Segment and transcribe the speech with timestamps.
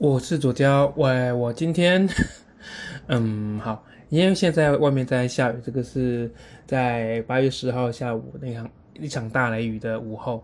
[0.00, 2.08] 我是左娇，喂，我今天，
[3.08, 6.32] 嗯，好，因为现在外面在下雨，这个是
[6.66, 8.66] 在八月十号下午那场
[8.98, 10.42] 一场大雷雨的午后。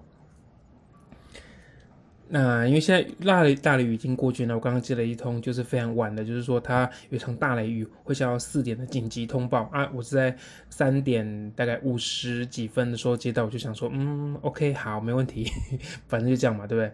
[2.29, 10.37] 那因为现在大雷大雷雨已经过去了，我刚刚接了一通，就是非常晚的，就是说它有一场大雷雨会下到四点的紧急通报啊，我是在
[10.69, 15.49] 三点大概五十几分的时候接到，我就想说，嗯，OK，好，没问题，
[16.09, 16.93] 反正就这样嘛，对不对？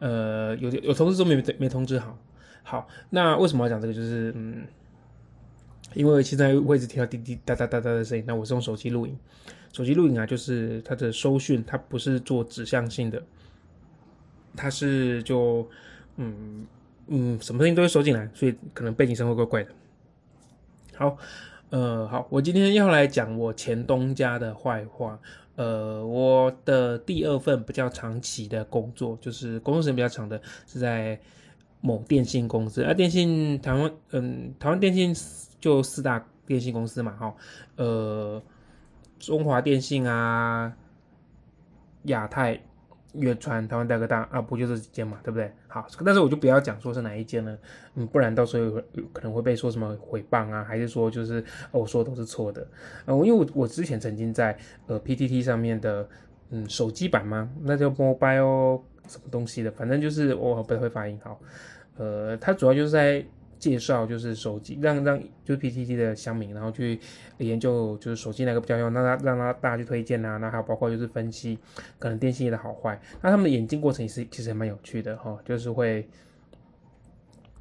[0.00, 2.18] 呃，有有同事说没没通知好，
[2.62, 3.94] 好，那为什么要讲这个？
[3.94, 4.66] 就是嗯，
[5.94, 9.16] 因为现在位置听到滴滴哒哒哒哒的声音，那我是用手机录影，
[9.72, 13.22] 手机录影啊，就是它的收讯，它不是做指向性的。
[14.56, 15.68] 它是就
[16.16, 16.66] 嗯
[17.06, 19.70] 嗯，什么声音都会收进来，所以可能背景声会怪怪的。
[20.96, 21.16] 好，
[21.70, 25.18] 呃，好，我今天要来讲我前东家的坏话。
[25.56, 31.20] 呃，我的第二份比较长期的工作，就是工作时间比较长的，是在
[31.80, 32.82] 某电信公司。
[32.82, 35.14] 啊，电信台湾，嗯，台湾电信
[35.60, 37.34] 就四大电信公司嘛，哈，
[37.76, 38.42] 呃，
[39.18, 40.74] 中华电信啊，
[42.04, 42.60] 亚太。
[43.14, 45.50] 越川、台湾大哥大啊，不就这几间嘛，对不对？
[45.68, 47.58] 好，但是我就不要讲说是哪一间了，
[47.94, 52.66] 嗯，不然到时候有可能会被说什么诽谤啊，还是说就是我说的都是错的，
[53.06, 56.08] 嗯，因为我我之前曾经在呃 PTT 上面的
[56.50, 57.50] 嗯手机版吗？
[57.62, 61.40] 那叫 mobile 什么东西的，反正就是我不太会发音，好，
[61.96, 63.24] 呃，它主要就是在。
[63.64, 67.00] 介绍就是手机，让让就是 PTT 的乡民，然后去
[67.38, 71.58] 研究就是手机哪个比较用，让他让他大家去推荐啊，那还有包括就是分析
[71.98, 76.06] 可能电信业的好坏，那他们的演进过程也是其实也蛮有趣的哈，就是会，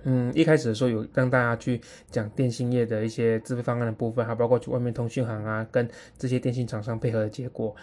[0.03, 1.79] 嗯，一开始的时候有让大家去
[2.11, 7.73] 讲电信业的一些资费方案的部分，还包括去外面通讯行啊，跟这些电信厂商配合的结果。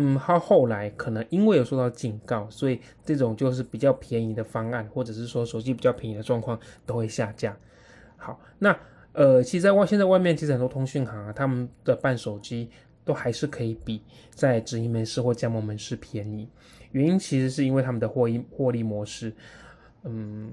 [0.00, 7.56] 嗯，他后来可能因为有受到警告，所以这种就是比较便宜的方案，或者是说手机比较便宜的状况都会下架。
[8.16, 8.78] 好，那
[9.12, 12.70] 呃，其实在外现在外面其实很多通讯行啊，他们的办手机
[13.04, 14.00] 都还是可以比
[14.30, 16.48] 在直营门市或加盟门市便宜。
[16.92, 19.32] 原因其实是因为他们的获益获利模式。
[20.04, 20.52] 嗯，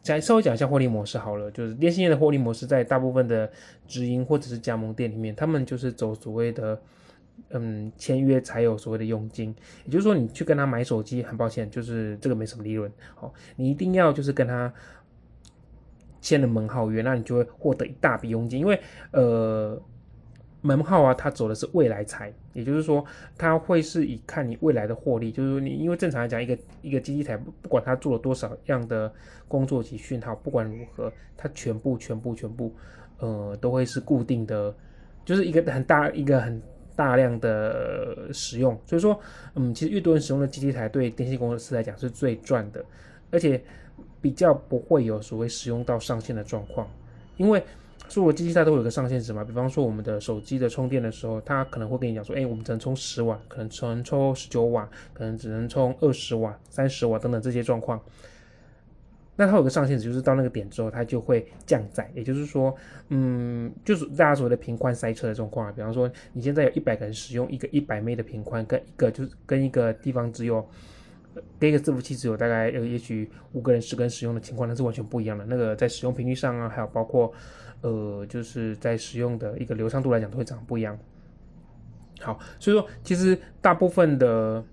[0.00, 3.50] 再稍微讲一下获利模式好了，就是电信业的获利模式，在大部分的
[3.88, 6.80] 直营或者是加盟店里面，他们就是走所谓的。
[7.50, 9.54] 嗯，签约才有所谓的佣金，
[9.84, 12.90] 也就是说，你去跟他买手机，很抱歉，就是这个没什么利润。
[13.14, 14.72] 好，你一定要就是跟他
[16.20, 18.58] 签了门号约，那你就会获得一大笔佣金。
[18.58, 18.78] 因为
[19.12, 19.80] 呃，
[20.60, 23.04] 门号啊，它走的是未来财，也就是说，
[23.38, 25.30] 它会是以看你未来的获利。
[25.30, 29.10] 就是说，你因为正常来讲，一个一个基地台，不管他做了多少样的
[29.46, 32.74] 工作及讯号，不管如何，它全部全部全部，
[33.20, 34.74] 呃，都会是固定的，
[35.24, 36.60] 就是一个很大一个很。
[36.96, 39.20] 大量的使用，所以说，
[39.54, 42.84] 嗯，其实越多人使用的基地台，对电信公司来讲是最赚的，
[43.30, 43.62] 而且
[44.20, 46.90] 比较不会有所谓使用到上限的状况，
[47.36, 47.62] 因为
[48.08, 49.44] 所有机器台都有个上限值嘛。
[49.44, 58.00] 比方说，我们的手机的充电的时候，它可能会跟你讲说，哎，我们只能充十瓦，可能只能充十九瓦，可能只能充二十瓦、三十瓦等等这些状况。
[59.36, 62.10] 那它有个上限值，就是到那个点之后，它就会降载。
[62.14, 62.74] 也就是说，
[63.10, 65.72] 嗯，就是大家所谓的频宽塞车的状况啊。
[65.72, 70.66] 比方说，你现在有一百个人使用一个一百 m 的频宽，跟一个就是跟一个地方只有
[71.58, 75.44] 跟一个伺服器只有大概呃，也许五个人、十个人使用的情况，那是完全不一样的。
[75.44, 77.30] 那个在使用频率上啊，还有包括
[77.82, 80.98] 呃，就是在使用的一个流畅度来讲，都会长不一样。
[82.20, 84.64] 好，所以说其实大部分的。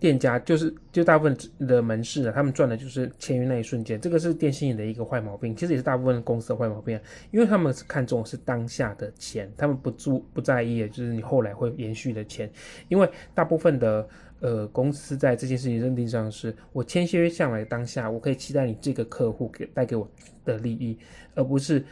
[0.00, 1.36] 店家就是就大部分
[1.66, 6.98] 的门市啊，他们赚的就是签约那一瞬间，这个是电信业的一个坏毛病，其实也是大部分公司的坏毛病，
[7.30, 12.50] 因为他们是看重是当下的钱，他们不注不在意的就是你后来会延续的钱，
[12.88, 14.08] 因为大部分的
[14.40, 20.08] 呃公司在这件事情认定上是我签约下来当下，我可以期待你这个客户给带给我
[20.44, 20.96] 的利益，
[21.34, 21.84] 而不是。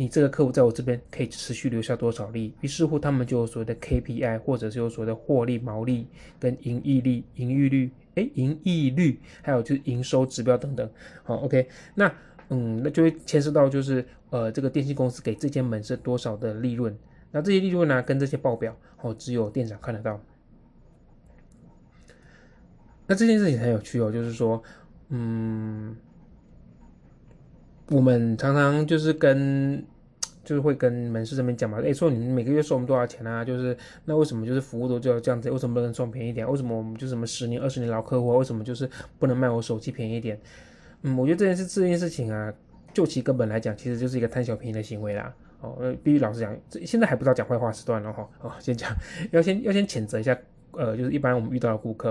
[0.00, 2.54] 你这个客户在我这边可以持续留下多少利？
[2.62, 6.06] 于是乎，他们就有所谓的 KPI，或者是有所谓的获利、毛利
[6.38, 10.90] 跟盈利率、盈利率，哎，盈利率，还有就是营收指标等等。
[11.22, 12.10] 好，OK，那
[12.48, 16.96] 嗯，那就会牵涉到就是呃，这个电信公司给这间门市多少的利润？
[17.30, 20.18] 那这些利润呢，跟这些报表哦，只有店长看得到。
[23.06, 24.62] 那这件事情很有趣哦，就是说，
[25.10, 25.94] 嗯。
[27.92, 29.84] 我们常常就是跟，
[30.50, 33.44] 就是会跟门市这边讲嘛，哎，说你们每个月收我们多少钱啊？
[33.44, 35.48] 就是那为什么就是服务都就要这样子？
[35.48, 36.44] 为什么不能收便宜点？
[36.50, 38.36] 为什么我们就什么十年、二十年老客户？
[38.36, 40.36] 为什么就是不能卖我手机便宜一点？
[41.02, 42.52] 嗯，我觉得这件事这件事情啊，
[42.92, 45.32] 就其根本来讲，其实就是一个贪小便宜的行为啦。
[45.60, 48.28] 哦，必须老实讲，这现在还不知道讲坏话时段了哈。
[48.40, 48.92] 哦，先讲，
[49.30, 50.36] 要先要先谴责一下
[50.72, 52.10] 呃，就是一般我们遇到的顾客，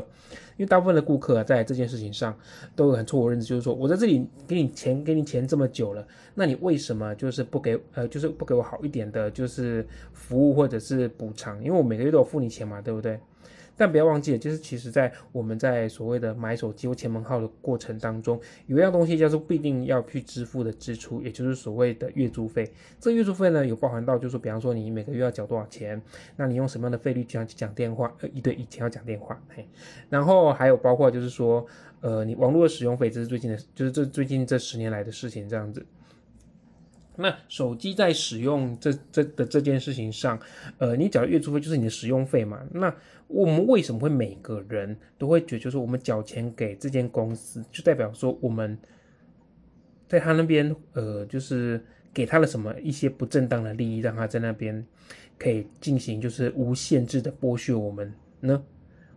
[0.58, 2.38] 因为大部分的顾客啊，在这件事情上
[2.76, 11.64] 都有很错误认知，就是说我在这里给你钱，给你钱这么久了，那你为什么就是不给呃，就是不给我好一点的，就是服务或者是补偿？
[11.64, 13.20] 因为我每个月都有付你钱嘛，对不对？
[13.80, 18.38] 但不要忘记了，就是其实，在我们在所谓的买手机或前门号的过程当中，
[18.68, 22.70] 有一样东西叫做必定要去支付的支出，也就是所谓的月租费。
[23.00, 26.02] 这月租费呢，有包含到，就是，比方说你每个月要缴多少钱，
[26.36, 28.14] 那你用什么样的费率去讲电话？
[28.20, 29.66] 呃，一对以前要讲电话，嘿，
[30.10, 31.66] 然后还有包括就是说，
[32.02, 35.86] 呃，你网络的使用费，这是最近的，就是这最近这十年来的事情，这样子。
[37.22, 40.40] 那手机在使用这这的这件事情上，
[40.78, 42.66] 呃，你缴的月租费就是你的使用费嘛？
[42.72, 42.94] 那
[43.28, 48.78] 我们为什么会每个人都会觉得，就是我们缴钱给这间公司，就代表说我们
[50.08, 51.84] 在他那边，呃，就是
[52.14, 54.86] 给他了什么一些不正当的利益，让他在那边
[55.38, 58.64] 可以进行就是无限制的剥削我们呢？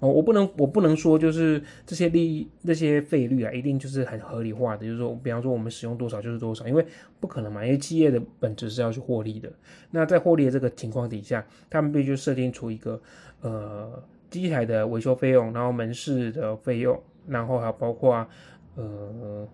[0.02, 4.84] 哦，我不能，我不能说就是这些利益、这些费率啊，一定就是很合理化的。
[4.84, 6.84] 就是说，比方说我们使用多少就是多少，因为
[7.20, 9.49] 不可能嘛，因为企业的本质是要去获利的。
[9.93, 13.00] 那在获利的这个情况底下，他们必须设定出一个
[13.43, 18.26] 呃机台的维修费用，然后门市的费用，然后还包括
[18.75, 19.46] 呃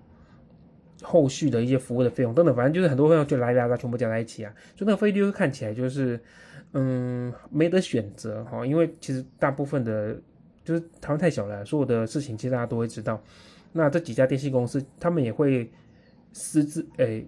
[1.03, 6.19] 后续的一些服务的费用等等，反正就是很多费用就来来来全部加在一起啊，就那个费率看起来就是
[6.73, 10.19] 嗯没得选择哈，因为其实大部分的。
[10.69, 13.19] 就是台湾太小了，所有的事情其实大家都会知道。
[13.73, 15.71] 那这几家电信公司，他们也会
[16.35, 17.27] 私自诶，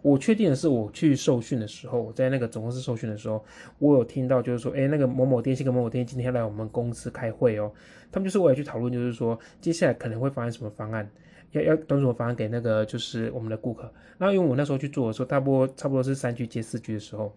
[0.00, 3.44] 我确定的是，我去受训的时候，在那个总公司受训的时候，
[3.78, 7.70] 我有听到就是说，诶，那个某某电信跟某某电信今天来我们公司开会哦，
[8.10, 11.06] 他们就是为了去讨论，就是说接下来可能会发生什么方案，
[11.52, 13.92] 要要端什么方案给那个就是我们的顾客。
[14.16, 17.34] 那因为我那时候去做的时候，差不多差不多是三 G 接四 G 的时候，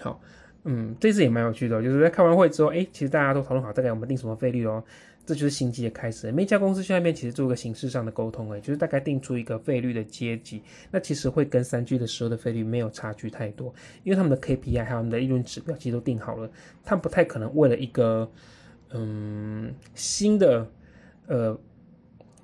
[0.00, 0.20] 好。
[0.64, 4.82] 嗯，这次也蛮有趣的，就是在开完会之后，哎，其实大家都讨论好，大概我们定什么费率哦，
[5.26, 6.30] 这就是新机的开始。
[6.30, 13.74] 每家公司去那边其实做个形式上的沟通，哎，就是大概定出一个费率的阶级，那其实会跟三 G 的时候的费率没有差距太多，
[14.04, 16.48] 因为他们的 KPI 还有他们的利润指标其实都定好了，
[16.84, 18.30] 他们不太可能为了一个
[18.90, 20.66] 嗯新的
[21.26, 21.58] 呃。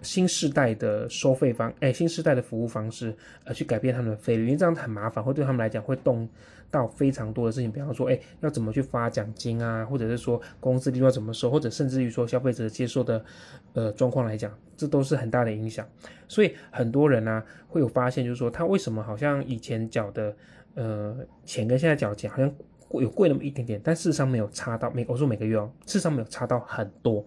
[0.03, 3.15] 新时代的收费方，哎，新时代的服务方式，
[3.45, 6.29] 呃，去改变他们的费率，因为这样很麻烦，会对他们来讲会动
[6.71, 13.25] 到非常多的事情，比方说，哎，要怎么去发奖金啊，或者是说公司利润怎么收，或者甚至于说消费者接受的，
[13.73, 15.87] 呃，状况来讲，这都是很大的影响。
[16.29, 20.37] 所以很多人呢会有发现，就是说他为什么好像以前缴的，
[20.75, 22.55] 呃，钱跟现在缴钱好像
[22.93, 27.27] 有贵那么一点点，但事实上没有差到每，我说每个月哦，事实上没有差到很多。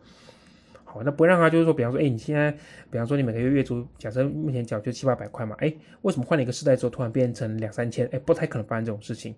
[0.92, 2.52] 好，那不让他就是说，比方说，哎，你现在，
[2.90, 8.06] 比方说你每个月月租，假设目前缴就七八百块嘛，哎，为什么换了一个世代之后，突然变成两三千？
[8.08, 9.34] 哎，不太可能发生这种事情。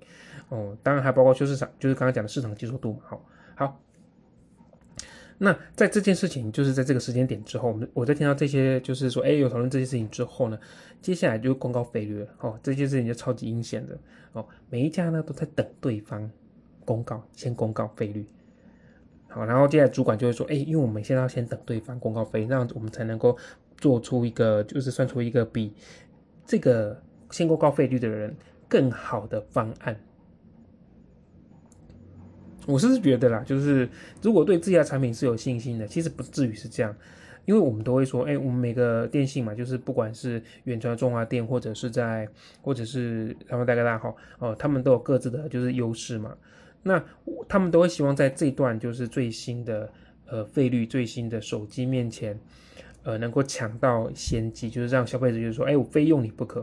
[0.49, 2.99] 哦，当然还包括就市场，就是刚刚讲的市场接受度嘛。
[3.05, 3.79] 好，好。
[5.37, 10.57] 那在这件事情，就是在这个时间点之后，我们我在听到这些，就是说，哎，有讨论这些事情之后呢，
[11.03, 13.95] 接下来就公告费率了哦，这件事情就超级阴险的
[14.31, 16.27] 哦，每一家呢都在等对方
[16.83, 18.25] 公告，先公告费率。
[19.33, 23.35] 好，然后接下来主管就会说，哎，因为我们现在要先等对方公告费，这样子我们才能够
[23.77, 25.73] 做出一个，就是算出一个比
[26.45, 27.01] 这个
[27.31, 28.35] 先公告费率的人
[28.69, 29.99] 更好的方案。
[32.67, 33.89] 我是觉得啦，就是
[34.21, 36.95] 如果对自家产品是有信心的，其实不至于是这样，
[37.45, 42.29] 因为我们都会说，哎，我们每个电信嘛，就是不管是远传、中华电，或者是在，
[42.61, 46.37] 或者是他们大哥大号，哦，他们都有各自的就是优势嘛。
[46.83, 47.03] 那
[47.47, 49.91] 他们都会希望在这段就是最新的
[50.27, 52.39] 呃费率最新的手机面前，
[53.03, 56.61] 呃能够抢到先机，就是让消费者就是说，哎，我非用你不可。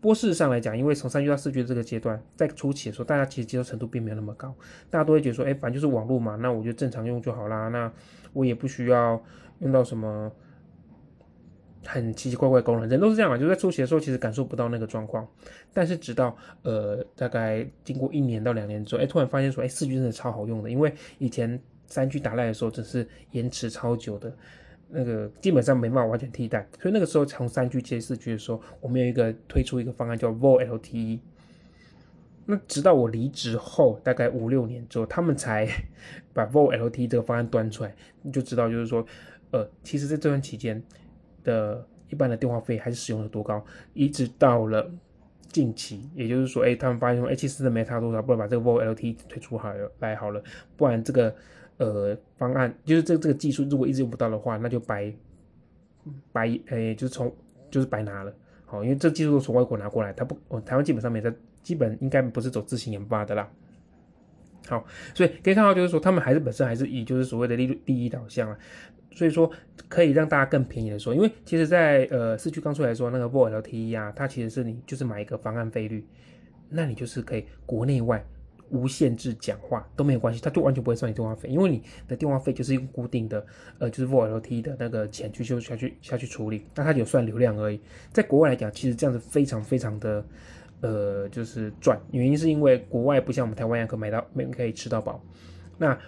[0.00, 4.54] 不过事实上来讲，因为从三 G 到四 G 这个阶段，在初期的时候，大家其实接受程度并没有那么高，
[4.90, 7.92] 大家都会觉得说，哎，反正就是网络嘛，那我就正常用就好啦，那
[8.32, 9.20] 我也不需要
[9.60, 10.30] 用到什么。
[11.86, 15.26] 很奇奇怪怪功能，人都是这样嘛，就在初期的时候其实感受不到那个状况，
[15.72, 24.34] 但是直到呃大概经过一年到两年之后，哎突然发现说，哎四 G 真的超好用的，因为以前三 G 打赖的时候真是延迟超久的，
[24.88, 31.20] 那个基本上没办法完全替代，所以那个时候从三 G 接四 G 的时候，我们有一个推出一个方案叫 VoLTE，
[32.46, 35.68] 那直到我离职后大概五六年之后，他们才
[36.32, 39.06] 把 VoLTE 这个方案端出来，你就知道就是说，
[39.52, 40.82] 呃其实在这段期间。
[41.46, 44.90] 的一般的电话费还是使用的多高，一直到了
[45.48, 50.42] 近期，也就是说，哎，他们发现说，哎，其实没差多少，不然把这个 VoLTE 推出好来好了，
[50.76, 51.34] 不然这个
[51.78, 55.14] 呃方案就是这这个技术如果一直用不到的话，那就白
[56.32, 57.34] 白哎，就是从
[57.70, 58.34] 就是白拿了，
[58.64, 63.48] 好，因为这技术都从外国拿过来，它不，台湾基本上没在，基本应该不是走自行研发的啦。
[64.68, 64.84] 好，
[65.14, 68.58] 所以可以看到，就是说他们还是本身还是以就是所谓的利利益导向啊，
[69.16, 69.50] 所以说
[69.88, 76.06] 可以让大家更便宜的说，因为其实，在呃市区刚出来说那个 VoLTE 啊，它其实是你就是买一个方案费率，
[76.68, 78.22] 那你就是可以国内外
[78.68, 83.44] 无限制讲话都没有关系，它就完全不会算你电话费，因为你的电话费就是用固定的
[83.78, 87.80] 呃就是 VoLTE 的那个钱去就下去下去处理，那它有算流量而已。
[88.12, 90.22] 在国外来讲，其实这样子非常非常的。
[90.82, 95.24] 呃，就是赚，原因是因为国外不像我们台湾一样可买到，没可以吃到饱，
[95.78, 95.98] 那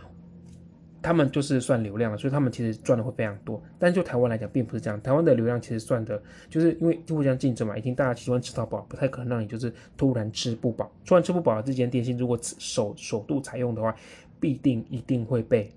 [1.00, 3.62] 他们就是算流量了，所以他们其实赚的会非常多。
[3.78, 10.90] 但就台湾来讲，并不是这样，台湾的流量其实算的，就是因为互相竞争嘛，已经大家喜欢吃到饱，不太可能让你就是突然吃不饱。
[11.05, 13.95] 突然吃不饱，这间电信如果首首度采用的话，
[14.40, 15.71] 必定一定会被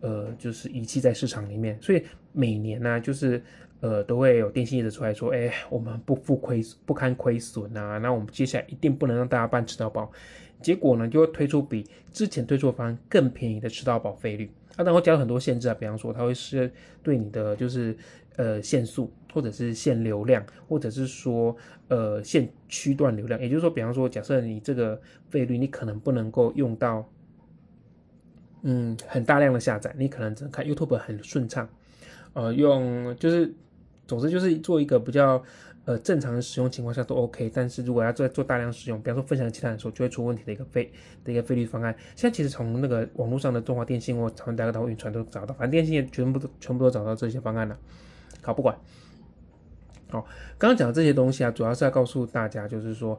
[0.00, 1.78] 呃，就是遗弃在市场里面。
[1.80, 2.02] 所以
[2.32, 3.42] 每年呢，就是。
[3.80, 10.10] 呃，都会有电信业者出来说，哎，我们不负亏不堪亏损啊，那我们接下来一定不能让大家办吃到饱。
[10.62, 14.50] 结果呢，就会推出比之前推出方案更便宜的吃到保费率。
[14.76, 16.70] 它然后加了很多限制啊，比方说它会是
[17.02, 17.96] 对你的就是
[18.36, 21.56] 呃限速，或者是限流量，或者是说
[21.88, 23.40] 呃限区段流量。
[23.40, 27.08] 也就是说，比方说，假设你这个费率你可能不能够用到，
[28.62, 31.68] 嗯，很大量的下载，你可能只能看 YouTube 很顺畅，
[32.34, 33.54] 呃，用就是。
[34.08, 35.42] 总之就是做一个比较
[35.86, 40.92] 呃正常使用情况下都 OK，但是如果要做做大量使用，比方说分享其他人的时候，就会出问题的一个费
[41.24, 41.96] 的一个费率方案。
[42.14, 47.78] 现在其实从那个网络上的中华电信或台湾大哥大、运传都找到，反正电信也全部都全部都找到这些方案了。
[48.42, 48.76] 好，不管。
[50.10, 50.26] 好，
[50.58, 53.18] 刚刚讲的这些东西啊，主要是要告诉大家，就是说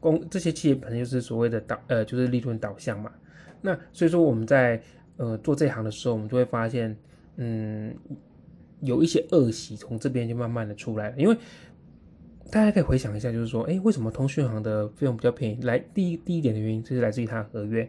[0.00, 3.12] 公这些企业本身就是所谓的导呃就是利润导向嘛。
[3.60, 4.82] 那所以说我们在
[5.18, 6.96] 呃做这行的时候，我们就会发现，
[7.36, 7.94] 嗯。
[8.82, 11.36] 有一些恶习从这边就慢慢的出来了，因为
[12.50, 15.62] 大家可以回想一下，就是说，哎，为什么通讯行的费用比较便宜？
[15.62, 17.88] 来，第一第一点的原因就是来自于它的合约。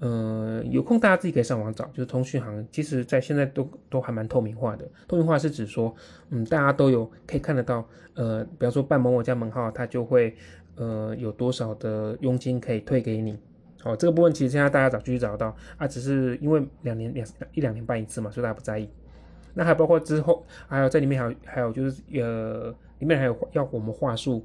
[0.00, 4.86] 呃，有空大家自己可以上网找，就是通讯行，其实在现在都都还蛮透明化的。
[5.08, 5.94] 透明化是指说，
[6.30, 10.34] 嗯，大家都有可以看得到，呃，比方说办某某家门号，它就会
[10.76, 13.38] 呃有多少的佣金可以退给你。
[13.84, 18.88] 哦，这个部分其实现在大家早就去找到啊，只是因为两年两一两年办一次嘛，所以大家不在意。
[19.54, 22.74] 那还包括之后，还有在里面还有还有就是呃，
[23.04, 24.42] 里面还有要我们话术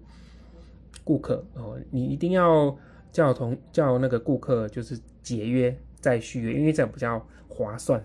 [1.06, 2.78] 顾客哦，你一定要
[3.10, 8.04] 叫同叫那个顾客就是解约再续约，因为这样比较划算。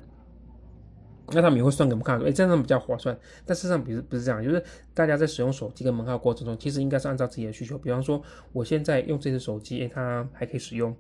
[1.33, 3.19] 那他们也会算给我们看，说哎这样比较划算。
[3.45, 4.63] 但事实上不是不是这样，就是
[4.95, 7.77] 大家在使用手机跟门号过程中，其实应该是按照自己的需求。
[7.77, 10.95] 比方说，我现在用这只手机，哎，它还可以使用。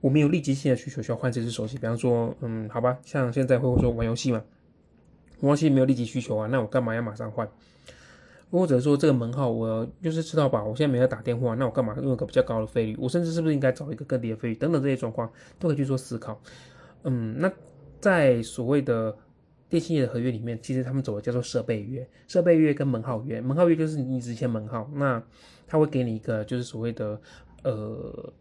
[0.00, 4.42] 我没有立即性的需求需要换这只手机，比方说，嗯，好吧，像现在会说玩游戏嘛。
[5.40, 7.48] 玩游戏没有立即需求啊，那我干嘛要马上换？
[8.54, 12.96] 或者说这个门号我就是知道吧，我现在没有打电话，那我干嘛用一个比较高的费率？
[13.00, 14.54] 我甚至是不是应该找一个更低的费率？
[14.54, 16.40] 等等这些状况都可以去做思考。
[17.02, 17.52] 嗯，那
[18.00, 19.12] 在所谓的
[19.68, 23.40] 电信业的合约里面，其实他们走的叫做设备约、设备约跟门号约。
[23.40, 25.20] 门号约就是你只签门号，那
[25.66, 27.20] 他会给你一个就是所谓的
[27.64, 28.32] 呃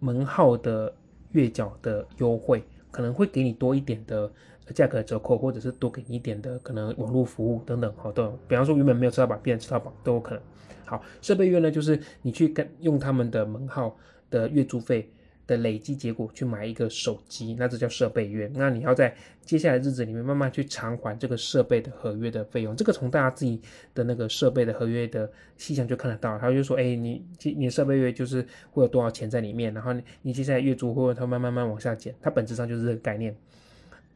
[0.00, 0.92] 门号的
[1.30, 4.30] 月缴的优惠，可能会给你多一点的。
[4.72, 10.40] 价格折扣，或者是多给你一点的可能网络服务等等，好的，比方说原本没有吃到饱，变成吃到饱都有可能。
[10.84, 13.96] 好，设备月呢，就是你去跟用他们的门号
[14.30, 15.10] 的月租费
[15.50, 18.48] 的累积结果去买一个手机，那这叫设备月。
[18.54, 22.76] 那你要在接下来日子里面慢慢去偿还这个设备的合约的费用。
[22.76, 23.60] 这个从大家自己
[23.92, 27.26] 的那个设备的合约的细项就看得到，他就说，哎，你
[27.56, 33.34] 你设备月就是会有多少钱在里面，然后你你接下来月租或者它慢慢慢往下减，它本质上就是这个概念。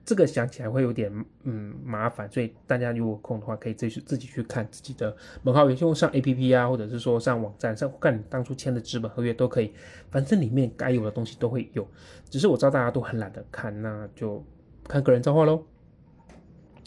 [0.05, 1.11] 这个想起来会有点
[1.45, 9.73] 嗯麻烦，所以大家如果空的话，可以自己自己去看自己的门号，也用上 A P P 啊，或者是说上网站上看你当初签的资本合约都可以，
[10.11, 11.87] 反正里面该有的东西都会有。
[12.29, 14.45] 只是我知道大家都很懒得看，那就
[14.87, 15.65] 看个人造化喽。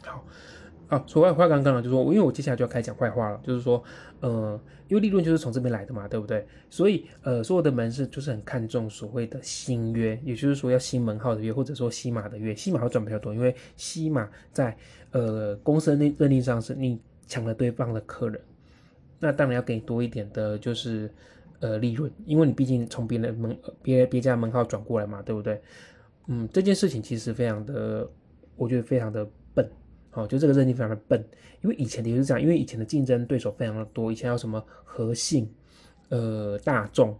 [0.03, 0.23] 好。
[0.89, 3.83] 啊，说坏话刚刚了就说，因为我接下来就要开讲坏话了，就是说，
[4.21, 4.57] 呃，
[4.87, 6.45] 因为利润就是从这边来的嘛，对不对？
[6.69, 14.75] 所以，呃，所有的门市就是很看重所谓的新约，也就是说要新门号的约，或者说西马的约，西马会赚比较多，因为西马在
[15.11, 18.39] 呃公司认认定上是你抢了对方的客人，
[19.19, 21.11] 那当然要给多一点的，就是
[21.59, 25.61] 呃利润，因为你毕竟从别人门别别家门号转过来嘛，对不对？
[26.27, 28.09] 嗯，这件事情其实非常的，
[28.55, 29.27] 我觉得非常的。
[30.17, 31.23] 哦，就这个认定非常的笨，
[31.61, 35.47] 因为以前的确是这样，因为以前的竞争对手非常的多，以前有什么和信、
[36.09, 37.15] 呃大众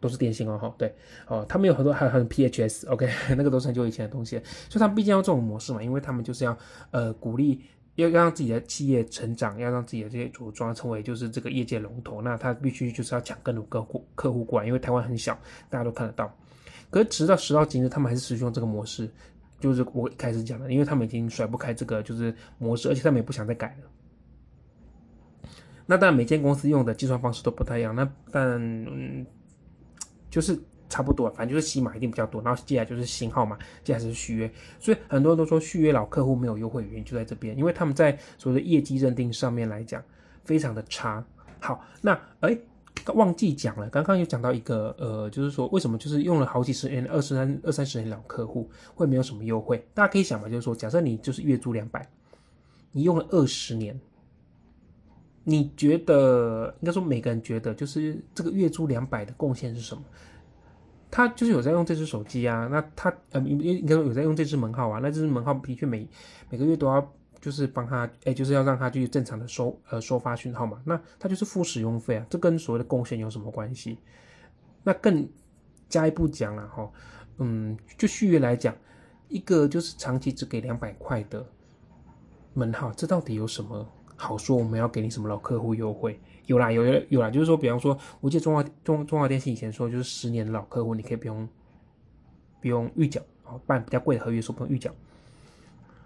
[0.00, 0.92] 都是电信哦，哈，对，
[1.28, 4.36] 哦，他们有很多还有很 PHS，OK， 那个都是很久以前的东西，
[4.68, 6.56] 所以他们毕竟要这种模式嘛，因为他们就是要
[6.90, 7.60] 呃鼓励
[7.96, 15.38] 要让自己的企业成长，要让自己的这些组装成为就是这个业界龙头，那他必须就是要抢更多客户客户过来，因为台湾很小，
[15.68, 16.34] 大家都看得到。
[16.88, 19.08] 可是直到时到今日，他们还是持续用这个模式，
[19.60, 23.88] 就是我一开始讲的，因为他们已经甩不开这个就是模式，而且他们也不想再改了。
[25.86, 27.94] 那当然，每间公司用的计算方式都不太一样。
[27.94, 29.26] 那但嗯，
[30.30, 30.56] 就是
[30.88, 32.40] 差不多，反正就是西码一定比较多。
[32.42, 34.48] 然后接下来就是新号码，接下来是续约。
[34.78, 40.00] 所以很多人都说续约老客户没有优惠，原因就在这边，因为他们在所谓的业绩认定上面来讲
[40.44, 41.24] 非常的差。
[41.58, 42.56] 好，那哎，
[43.14, 49.84] 忘记讲了，刚刚有讲到一个呃，就是说为什么就是用了好几十年、二十三、二三十年老客户会没有什么优惠？
[49.94, 52.08] 大家可以想嘛，就是说，假设你就是月租两百，
[52.92, 53.98] 你用了二十年。
[55.42, 60.02] 你觉得应该说每个人觉得就是这个月租两百的贡献是什么？
[61.10, 66.06] 他就是有在用这只手机啊，那他呃应应该说有在用这只门号啊，那这只门号的确每
[66.50, 73.98] 每个月都要就是帮他哎就是要让他去正常的收呃收发讯号嘛，那他就是付使用费啊，这跟所谓的贡献有什么关系？
[74.82, 75.28] 那更
[75.88, 76.90] 加一步讲了哈，
[77.38, 78.74] 嗯，就续约来讲，
[79.28, 81.44] 一个就是长期只给两百块的
[82.54, 83.88] 门号，这到底有什么？
[84.16, 86.20] 好说，我们要给你什么老客户优惠？
[86.44, 91.48] 有啦，有有啦，就是说，比方说，我记得中华中中华电信以前说，就是十年老客户，你可以不用
[92.60, 94.90] 不用预缴，哦，办比较贵的合约说不用预缴。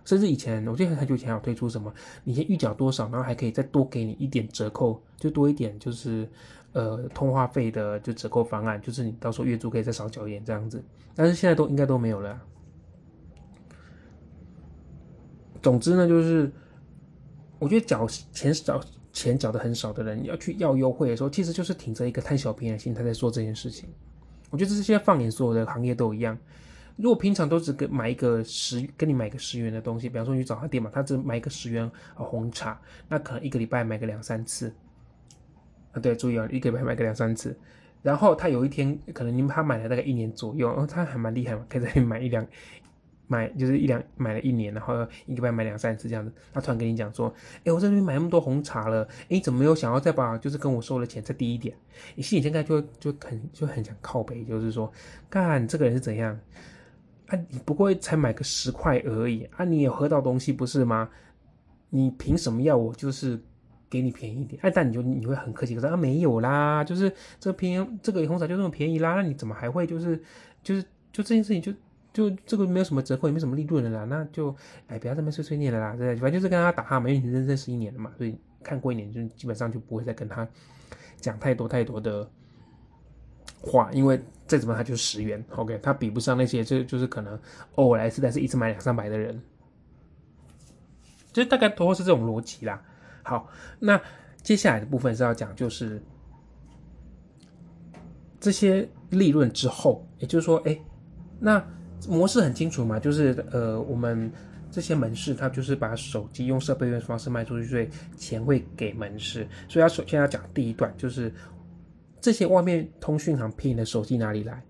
[0.05, 1.93] 甚至以前，我记得很久以前有推出什么，
[2.25, 6.29] 你先预缴多少，然后还可以再多给你一点折扣，就多一点，就是
[6.73, 10.83] 呃通话费的就折扣方案，就是你到时候月租可以再少缴一点这样子。
[11.15, 12.41] 但是现在都应该都没有了。
[15.63, 16.51] 总之呢，就是。
[17.61, 18.79] 我觉得缴钱少、
[19.11, 23.89] 钱缴的很少的人要去要优惠的时候，其实就是挺着一个贪小便宜的心态在做这件事情。
[24.51, 26.37] 我觉得这是现在放眼所有的行业都一样。
[26.97, 34.73] 如果平常都只给买一个十，跟你买个十元的东西，比方说你找他店嘛，他只买一个十元红茶，那可能一个礼拜买个两三次。
[35.93, 37.59] 啊，对，注意啊，一个礼拜买个两三次。
[38.03, 42.47] 然后他有一天可能你他买了大概一年左右，哦，他还蛮厉害嘛，可以再买一两。
[43.27, 46.31] 买就是一两买了一年，然后一个礼拜买两三次这样子。
[46.53, 47.35] 他突然跟你讲说
[47.65, 51.75] ：“哎，我在这边买那么多红茶了，哎，怎么没有想要再把就是跟我收的钱再低一点？”
[52.15, 54.93] 你心里现在就就很就很想靠背，就是说，
[55.31, 56.39] 干这个人是怎样？
[57.29, 61.09] 啊，你不过才买个十块而已啊，你也喝到东西不是吗？
[61.91, 63.41] 你凭什么要我就是
[63.89, 64.61] 给你便宜一点？
[64.63, 70.21] 哎，但你就你会很客气，说啊没有啦，就是这个便宜，这个红茶就这么便宜啦，那你怎么还会就是
[70.63, 70.83] 就是
[71.13, 71.73] 就这件事情就？
[72.15, 74.55] 就这个没有什么折扣，也没什么利润的啦，那就
[74.87, 80.49] 哎不要这么碎碎念了啦，对，反正就是跟他打哈嘛，因为你认认识一年了嘛，所以看过一年就基本上就不会再跟他
[81.21, 82.31] 讲太多太多的
[83.65, 87.39] 话，因为再怎么他就十元，OK，他比不上那些就就是可能
[87.77, 89.41] 偶尔来一次，但是一次买两三百的人，
[91.33, 92.83] 就大概都是这种逻辑啦。
[93.23, 93.49] 好，
[93.79, 94.01] 那
[94.43, 96.03] 接下来的部分是要讲就是
[98.39, 100.79] 这些利润之后，也就是说，哎，
[101.41, 101.65] 那。
[102.07, 104.31] 模式很清楚嘛，就是呃，我们
[104.71, 109.49] 这些门市，他就是把手机用设备的方式卖出去，所以钱会给门市。
[109.71, 111.33] 所以要首先要讲第一段，就是
[112.25, 114.65] 这些外面通讯行骗的手机哪里来？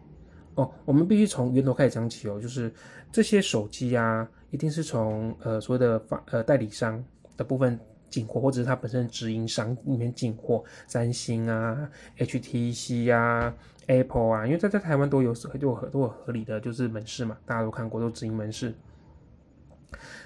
[0.56, 2.68] 哦，我们必须从源头开始讲起哦，就是
[3.12, 7.00] 这些手机啊，一定是从呃所谓的发呃代理商
[7.36, 7.78] 的部分
[8.10, 11.88] 进货，或者是它本身直营商里面进货，三星啊、
[12.18, 13.54] HTC 啊。
[13.86, 18.74] Apple 啊，因为在在台湾都有都有都有合理的就是门市嘛，大家都看过，都直营门市。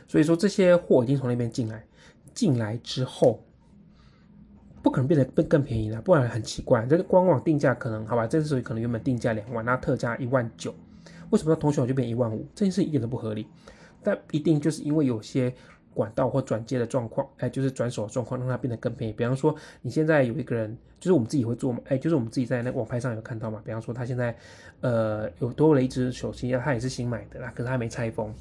[0.07, 1.85] 所以说这些货已经从那边进来，
[2.33, 3.45] 进来之后
[4.89, 6.87] 不可能变得更更便宜了，不然很奇怪。
[6.87, 10.75] 这个官网定价可能好吧，这时候可能原本定价两万，那特价一万九，
[11.29, 12.47] 为什么同学就变一万五？
[12.55, 13.47] 这件事一点都不合理。
[14.03, 15.53] 但一定就是因为有些。
[15.95, 19.13] 管道或转接的状况，哎，就是转手的状况，让它变得更便宜。
[19.13, 23.61] 比方说，你现在有一个人，就是我们自己会做嘛，哎，就是我们自己在那网拍上有看到嘛。
[23.65, 24.33] 比方说，他现在，
[24.81, 28.33] 呃，有多了一只手机，他也是新买的啦，可是他没拆封。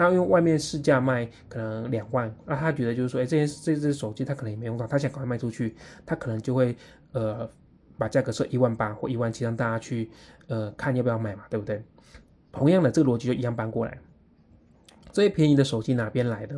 [0.00, 5.74] 那因为外面市价卖可能两万，那他觉得就是说，哎，这件这只手机他可能也没用到，他想赶快卖出去，
[6.06, 6.76] 他可能就会
[7.10, 7.50] 呃
[7.98, 10.08] 把价格设一万八或一万七，让大家去
[10.46, 11.82] 呃看要不要买嘛，对不对？
[12.52, 13.98] 同样的这个逻辑就一样搬过来，
[15.10, 16.56] 这些便宜的手机哪边来的？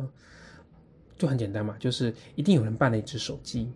[1.17, 3.73] 就很简单嘛，就是一定有人办了一只手机，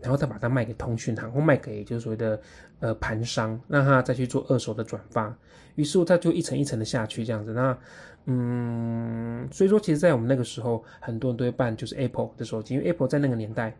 [0.00, 2.40] 然后再把它卖给通讯行或卖给就是所谓的
[2.80, 5.34] 呃盘商，让他再去做二手的转发，
[5.74, 7.52] 于是他就一层一层的下去这样子。
[7.52, 7.76] 那
[8.26, 13.76] 嗯，所以说其实，在我们那个时候，很多人都会办就是 Apple 的手机，因为 Apple 在那个年代，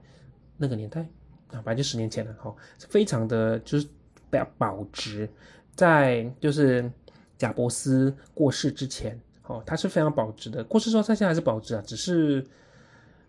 [0.57, 1.00] 那个年代
[1.52, 2.54] 啊，反正就十年前了哈，
[2.88, 3.87] 非常的就是
[4.30, 5.28] 保保值，
[5.74, 6.90] 在就是
[7.38, 10.62] 贾伯斯过世之前，哦，它是非常保值的。
[10.64, 12.44] 过世之后，它现在还是保值啊，只是。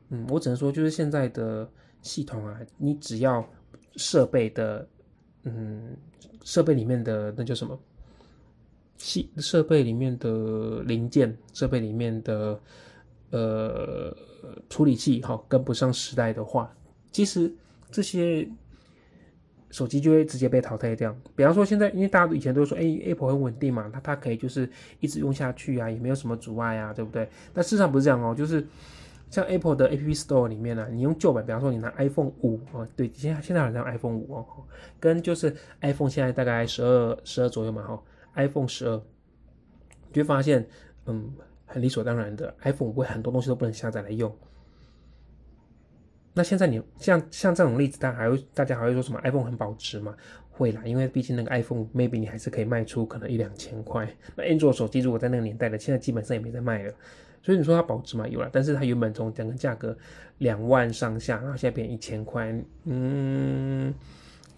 [0.09, 1.67] 嗯，我只能说，就是现在的
[2.03, 3.43] 系统啊，你只要
[3.95, 4.87] 设备的，
[5.45, 5.97] 嗯，
[6.43, 7.75] 设备里面的那叫什么？
[8.97, 12.59] 系设备里面的零件，设备里面的
[13.31, 14.15] 呃
[14.69, 16.73] 处理器，哈，跟不上时代的话，
[17.11, 17.53] 其实
[17.91, 18.47] 这些
[19.69, 21.15] 手机就会直接被淘汰掉。
[21.35, 24.69] 比方说现在，因为大家以前都说，哎，Apple 很稳定嘛，它它可以就是
[25.01, 27.27] 一直用下去啊，也没有什么阻碍啊，对不对？
[27.53, 28.65] 但事实上不是这样哦，就是
[29.29, 34.45] 像 Apple 的 App Store 里面呢，你用旧版，比方说你拿 iPhone 五啊，对，现在现在好像 iPhone 五哦，
[35.01, 38.01] 跟就是 iPhone 现在大概十二十二左右嘛，哈。
[38.35, 38.97] iPhone 十二，
[40.11, 40.65] 就会发现，
[41.05, 41.33] 嗯，
[41.65, 44.35] 很理所当然的，iPhone 会很多东西都不能下载来用。
[46.33, 50.13] 那现在你像像这种例子，大家还会大家还会说什么 iPhone 很保值吗？
[50.51, 54.07] 会啦，因为毕竟那个 iPhone maybe 你还是可以卖出可能一两千块。
[54.35, 56.93] 那 Android 手机如果在那个年代的，现在基本上也没在卖了。
[57.41, 58.27] 所以你说它保值嘛？
[58.27, 59.97] 有了，但是它原本从整个价格
[60.39, 62.53] 两万上下，然后现在变一千块，
[62.85, 63.93] 嗯，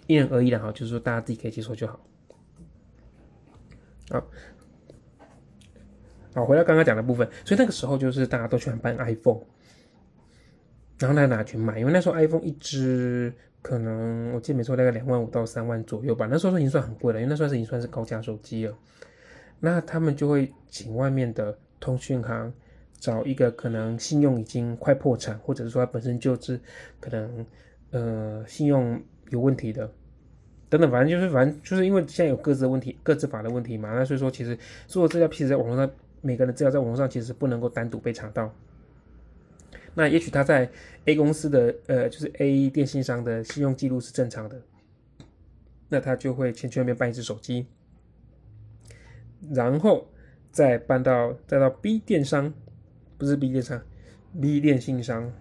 [0.08, 2.00] 因人而异的哈，就是说大家自己可以接受就好。
[4.10, 4.24] 啊，
[6.34, 9.42] 好，回到刚刚讲的部分，所以那个时候就是大家都喜欢办 iPhone，
[10.98, 18.78] 然后大家拿去买，因为那时候 iPhone 一只可能我记得没错，大概两万五到三万左右吧，那时候已经算很贵了，因为那时候已经算是高价手机了。
[19.60, 22.54] 那他们就会请外面的通讯行
[23.00, 26.60] 找一个可能信用已经快破产，或者是说他本身就是
[27.00, 27.46] 可能
[27.92, 29.92] 呃信用有问题的。
[30.70, 35.90] 等等，反正就是，反正就是因为现在有各自的问题、各自法的问题嘛，那所以说其实所有资料其实在网络上，
[36.22, 38.54] 每个人的资料在网络上其实不能够单独被查到。
[39.94, 40.70] 那也许他在
[41.06, 44.62] A 公司的呃，就是 A 电信商的信用记录是正常的，
[45.90, 47.66] 那他就会先去那边办一只手机，
[49.52, 50.06] 然后
[50.52, 52.54] 再搬到再到 B 电商，
[53.18, 53.82] 不是 B 电商
[54.40, 55.32] ，B 电信商。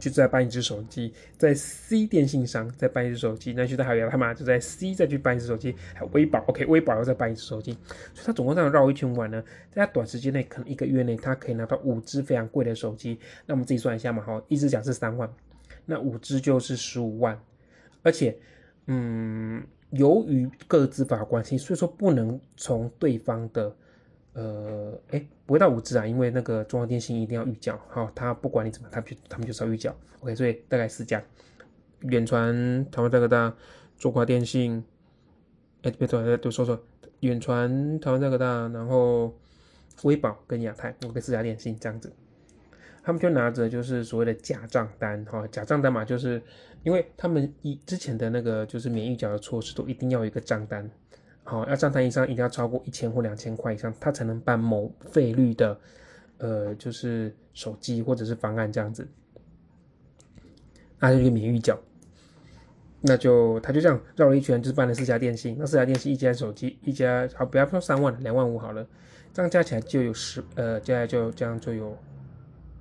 [0.00, 7.72] 就再办一只手机，在 C 电信商再办一只手机，那就在还有他妈就在 C 再去办一只手机，还有微保，OK，微保要再办一只手机，
[8.14, 15.30] 所以他总共这样绕一圈玩呢，在他短时间内可能一个月内他可以拿到五只非常贵的手机，那我们自己算一下嘛，哈，一只讲是三万，
[15.84, 17.38] 那五只就是十五万，
[18.02, 18.36] 而且，
[18.86, 23.76] 嗯，由于各自法关系，所以说不能从对方的。
[24.32, 31.20] 呃，哎，不会到五只啊，因为那个中华电信一定要预缴，好，他不管你怎么，他就他们就是要预缴，OK，所以大概四家，
[32.02, 32.54] 远传、
[32.92, 33.52] 台湾大哥大、
[33.98, 34.84] 中华电信，
[35.82, 36.80] 哎，别错，都说说，
[37.20, 39.36] 远传、台湾大哥大，然后
[40.04, 42.12] 微保跟亚太，OK，四家电信这样子，
[43.02, 46.40] 他们就拿着就是所谓的假账单，哈，假账单嘛，就是
[46.84, 50.88] 因为他们以之前的那个就是免预缴的措施，都一定要有一个账单。
[51.42, 55.78] 好，要账单以上一定要超过一千或两千块以上，他才能办某费率的，
[56.38, 59.08] 呃，就是手机或者是方案这样子，
[60.98, 61.78] 那就一个免预缴。
[63.02, 65.56] 那就他就这样绕了一圈，就是办了四家电信。
[65.58, 68.86] 那四家电信一家手机一家，好，不要说三万两万五好了，
[69.32, 71.96] 这样加起来就有十，呃，加起来就这样就有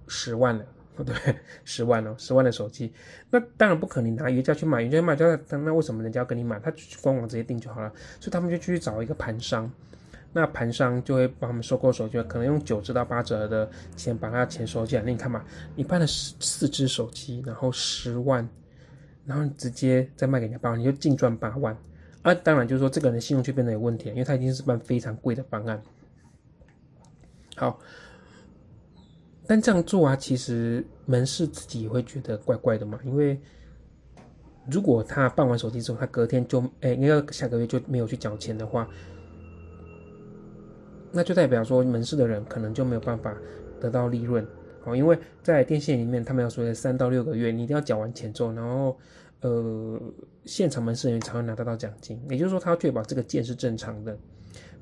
[0.08, 0.65] 十万了。
[1.05, 1.15] 对，
[1.63, 2.91] 十万哦，十万的手机，
[3.29, 6.59] 那当然不可能拿原价去买，原价买价，那为什么人家要跟你买？
[6.59, 9.71] 他去官网直接订就好了，所以他们就去找一个盘商，
[10.33, 15.01] 那盘商就会帮他们收购手机，可能用九折到八折的钱把他钱收起来。
[15.03, 15.43] 那你看嘛，
[15.75, 18.47] 你办了四四只手机，然后十万，
[19.25, 21.77] 然后直接再卖给人家八万，你就净赚八万。
[22.23, 25.81] 啊，当然就是说这个人信用就变得有问题，因为他已经是办非常贵的方案。
[27.55, 27.79] 好。
[29.49, 32.99] 但这样做啊，其实门市自己也会觉得怪怪的嘛。
[33.03, 33.41] 因为
[34.69, 38.88] 如果他办完手机之后，他隔天就哎，应该下个月就没有去缴钱的话，
[41.12, 43.35] 那就代表说门市的人可能就没有办法
[43.81, 44.45] 得到利润。
[44.83, 48.95] 好，因为在电信里面，他们要说的三到六个月，你一定要缴完钱之后，然后
[49.41, 49.99] 呃，
[50.45, 52.21] 现场门市人员才会拿得到奖金。
[52.29, 54.15] 也就是说，他要确保这个件是正常的，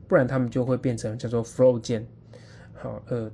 [0.09, 2.05] 不然他们就会变成叫做 flow 件。
[2.73, 3.31] 好，呃。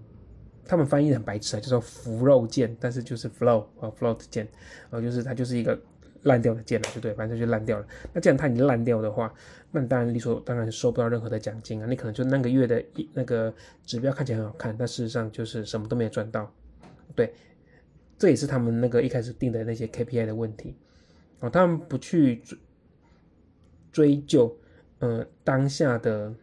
[0.65, 4.47] 他们翻译很白痴啊，叫做腐肉件，但是就是 flow 啊，float 件，
[4.89, 5.77] 啊，就是它就是一个
[6.23, 7.85] 烂掉的件了，就对，反正就烂掉了。
[8.13, 9.33] 那既然它已经烂掉的话，
[9.71, 11.87] 那你当然理所当然收不到任何的奖金啊。
[11.87, 13.53] 你可能就那个月的一那个
[13.85, 16.49] 指标看起来很好看，但事实上就是什么都没有赚到。
[17.13, 17.33] 对，
[18.17, 20.77] 这也是他们那个一开始定的那些 KPI 的问题。
[21.41, 22.57] 哦，他们不去追
[23.91, 24.57] 追究，
[24.99, 26.33] 呃，当下的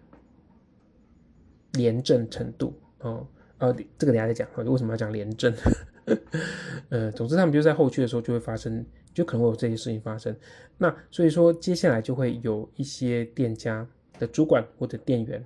[1.72, 3.26] 廉政程度，哦。
[3.60, 5.54] 呃，这个等下再讲，为什么要讲廉政？
[6.88, 10.34] 呃，总之他们就在后续的时候就会发生，就可能会有这些事情发生。
[10.78, 13.86] 那所以说，接下来就会有一些店家
[14.18, 15.44] 的主管或者店员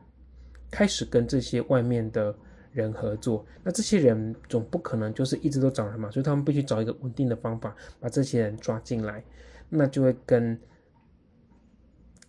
[0.71, 2.35] 开始跟这些外面的
[2.73, 3.45] 人合作。
[3.63, 9.23] 那这些人总不可能就是一直都找人嘛，所以他们必须找一个稳定的方法把这些人抓进来。
[9.69, 10.59] 那就会跟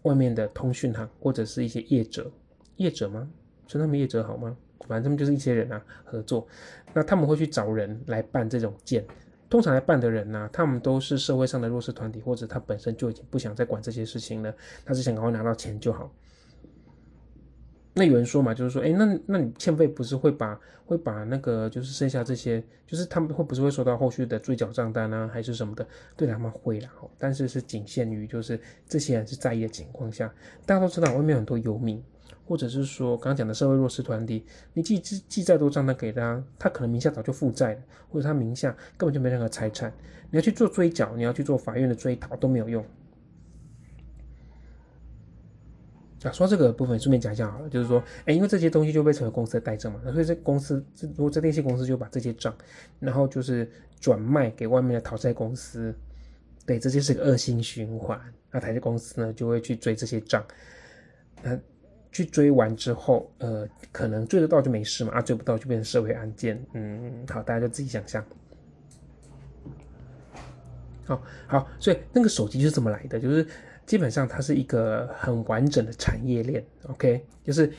[0.02, 2.32] 外面的通讯行或者是一些业者
[2.78, 3.30] 业者吗？
[3.68, 4.58] 称他们业者好吗？
[4.82, 6.48] 反正他们就是一些人啊，合作。
[6.94, 9.06] 那他们会去找人来办这种件。
[9.48, 16.12] 通常来办的人呢，他们都是社会上的弱势团体，或者他本身就已经不想再管这些事情了，他只想赶快拿到钱就好。
[17.94, 25.88] 那有人说嘛，就是说，哎，那那你欠费不是会把会把那个就是剩下这些，就是他们会不是会收到后续的追缴账单啊，还是什么的？
[26.18, 30.28] 对，他们会啦，但是是仅限于就是这些人是在意的情况下。
[30.66, 32.04] 大家都知道，外面很多游民，
[32.46, 39.92] 或者是说刚刚讲的社会弱势团体，你寄寄寄再多账单给他，他可能名下早就负债了，或者他名下根本就没任何财产，
[40.30, 42.86] 你要去做追缴，你要去做法院的追讨都没有用。
[46.24, 52.56] 啊，说这个部分顺便讲一下好了，就是说，哎，因为这些东西就被成为公司的代账嘛，所以这公司，如果这电信公司就把这些账，
[53.00, 55.94] 然后就是转卖给外面的讨债公司，
[56.66, 58.20] 对，这就是个恶性循环。
[58.50, 60.44] 那台债公司呢，就会去追这些账，
[61.44, 61.60] 那
[62.16, 66.66] 去追完之后，呃，可能追得到就没事嘛，啊，追不到就变成社会案件。
[66.72, 68.24] 嗯，好，大家就自己想象。
[71.04, 73.46] 好好，所以那个手机是怎么来的，就是。
[73.86, 77.72] 基本上它是一个很完整的产业链，OK，就是，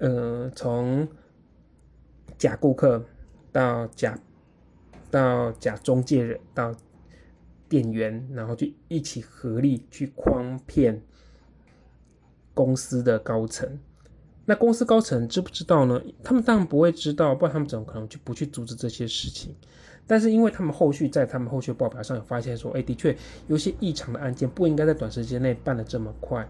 [0.00, 1.08] 呃，从
[2.36, 3.02] 假顾客
[3.52, 4.18] 到假
[5.10, 6.74] 到假中介人到
[7.70, 11.00] 店员，然后就一起合力去诓骗
[12.56, 13.78] 公司的高层。
[14.46, 16.00] 那公司高层知不知道呢？
[16.24, 19.54] 他们当然不会知道，不然他们怎么可能就不去阻止这些事情？
[20.06, 23.14] 但是因为他们后续在他们后续报表上有发现说，哎，的确
[23.48, 26.48] 有些异常的案件不应该在短时间内办的这么快，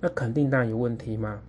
[0.00, 1.40] 那肯定当然有问题嘛。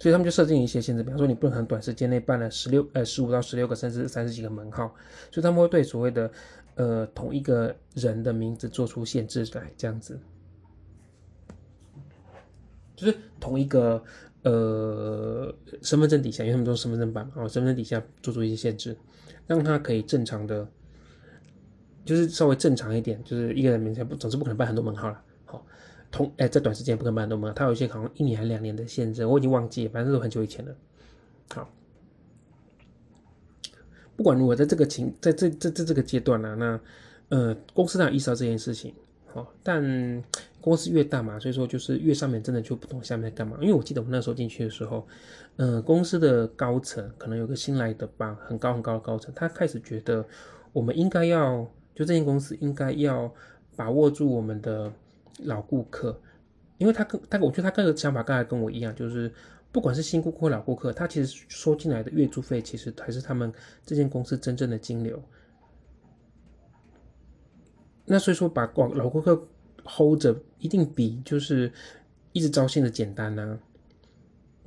[0.00, 4.94] 所以他们就设定一些限制，比方说你不能很短时间内办了十六呃十五到十六个甚至三十几个门号，
[5.30, 6.30] 所以他们会对所谓的
[6.76, 10.18] 呃同一个人的名字做出限制来，这样子。
[12.98, 14.02] 就是同一个
[14.42, 18.96] 呃身份证底下，因为他们都是身份证版嘛，哦，身份证底下做出一些限制，
[19.46, 20.68] 让他可以正常的，
[22.04, 25.64] 就是稍微正常一点，就是一个人名下不总是不可能办很多门号了，好，
[26.10, 30.74] 同哎在短时间不可能办很多门号，他有一些好像一年还两年的限制，我已经忘记，反正都很久以前了，
[31.54, 31.70] 好，
[34.16, 36.80] 不管如何，在这个情在这这这这个阶段呢，那
[37.28, 38.92] 呃公司上意识到这件事情。
[39.30, 40.24] 好，但
[40.60, 43.56] 公司越大嘛，所以说就是越上面真的就不懂下面在干嘛。
[43.60, 45.06] 因为我记得我那时候进去的时候，
[45.56, 50.24] 嗯，公司的高层可能有个新来的吧，很高很高的高层，他开始觉得
[50.72, 51.62] 我们应该要，
[51.94, 53.32] 就这间公司应该要
[53.76, 54.92] 把握住我们的
[55.44, 56.20] 老顾客，
[56.78, 59.32] 因为他跟他，我觉得他个想法刚才跟我一样，就是
[59.70, 63.52] 不管是新顾客老顾客，他其实收进来的月租费，其实还是他们
[63.86, 65.22] 这间公司真正的金流。
[68.10, 69.46] 那所以说，把广老顾客
[69.88, 71.72] hold 着，一定比就是
[72.32, 73.58] 一直招新的简单呐。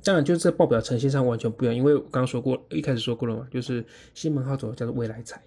[0.04, 5.40] 当然，就是这报表呈现上完全不一样，因为我刚刚说过，一开始说过了嘛，就是新门号走叫做未来财，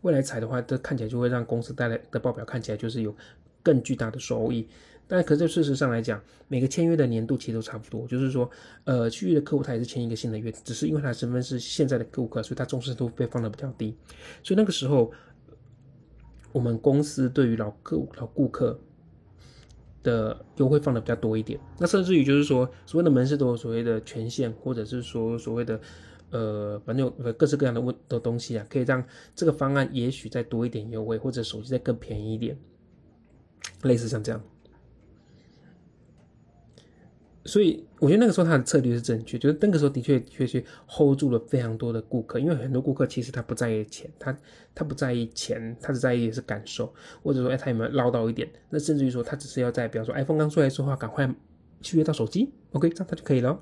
[0.00, 3.14] 未来财的话，这看起来就会让公司带来的报表看起来就是有
[3.62, 4.66] 更巨大的收益。
[5.06, 8.50] 但可是事实上来讲，每个签约的年度其实都差不多，就是说，
[8.84, 13.94] 呃，区域的客户他也是签一个新的约，只是因为他身份是现在的顾客，所以他重视度被放的比较低，
[14.42, 15.12] 所以那个时候。
[16.50, 18.80] 我们公司对于老客老顾客
[20.08, 25.78] 的优惠放的比较多一点，那甚至于就是说，所谓的门市都有所谓的权限，或者是说所谓的
[26.30, 32.58] 呃，反正有各式各样的问的东西啊，可以让这个方案也许再多一点优惠，或者手机再更便宜一点，
[33.82, 34.40] 类似像这样。
[37.48, 44.38] 所以我觉得那个时候他的策略是正确，就是那个时候的确确去 hold 住了非常多的顾客，因为很多顾客其实他不在意钱，他
[44.74, 51.28] 他不在意钱，他只在意的是感受，或者说哎他有没有捞到一点，那甚至于说他只是要在比方说 iPhone 刚出来说话，赶快
[51.80, 53.58] 续约到手机，OK 这样他就可以了，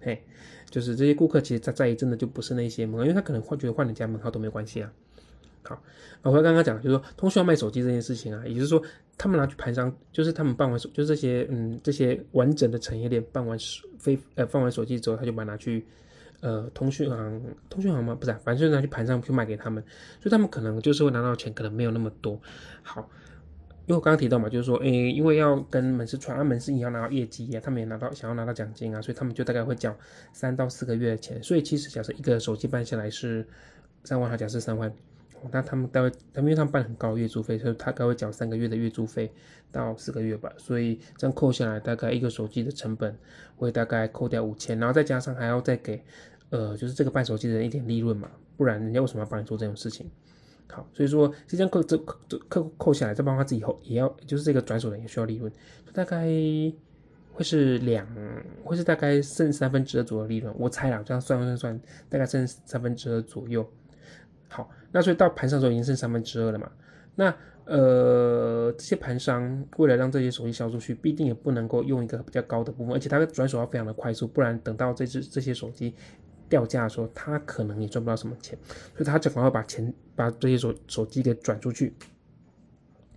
[0.00, 0.22] 嘿，
[0.68, 4.92] 就是这些顾客其实他在意真的就不是那些门，因为他可能会觉得换人家门号都没关系啊。
[5.62, 5.82] 好，
[6.22, 8.80] 我刚刚讲就是说通讯要卖手机这件事情啊，也就是说
[9.18, 15.84] 他们拿去盘商，就是他们办完手，就是这些嗯这些完整的产业链办完手非呃放完手机之后，他就把它拿去
[16.40, 18.14] 呃通讯行，通讯行吗？
[18.14, 19.82] 不是，反正就拿去盘商去卖给他们，
[20.20, 22.38] 所以他们可能就是会拿到钱，可能没有那么多。
[22.82, 23.08] 好，
[23.86, 29.96] 因为我刚刚提到嘛，就是说，诶，因为要跟门市传，门市也要拿到业绩啊，他们也拿到想要拿到奖金啊，所以他们就大概会缴
[30.34, 31.42] 三到四个月的钱。
[31.42, 33.46] 所以其实假设一个手机办下来是
[34.04, 34.92] 三万，他假设三万。
[35.52, 39.32] 那他们大概，他们因为他们办很高月租费，所以他大概会缴三个月的月租费
[39.70, 43.16] 到四个月吧，所以这样扣下来，大概一个手机的成本
[43.56, 46.02] 会大概扣掉五千，然后再加上还要再给，
[46.50, 50.10] 呃，就是这个办手机的人一点利润嘛，不然人家为什么要帮你做这种事情？
[50.68, 51.96] 好，所以说这样扣这
[52.28, 55.50] 这扣扣下来，再帮他自己后也要，就是这个转手人也需要利润，
[55.92, 56.26] 大概
[57.32, 58.06] 会是两，
[58.64, 63.64] 会是大概剩三分之二左右利润，我猜啦，这样算算算，大概剩三分之二左右。
[64.48, 66.72] 好，那所以到盘上时候已经剩三分之二了嘛？
[67.16, 67.34] 那
[67.66, 75.94] 呃，这些盘商为了让这些手机销出去，必定也不能够用一个比较高的部分，而且它的转手要非常的快速，不然等到这只这些手机
[76.48, 78.58] 掉价的时候，他可能也赚不到什么钱，
[78.94, 81.92] 所以他就赶快把钱把这些手手机给转出去。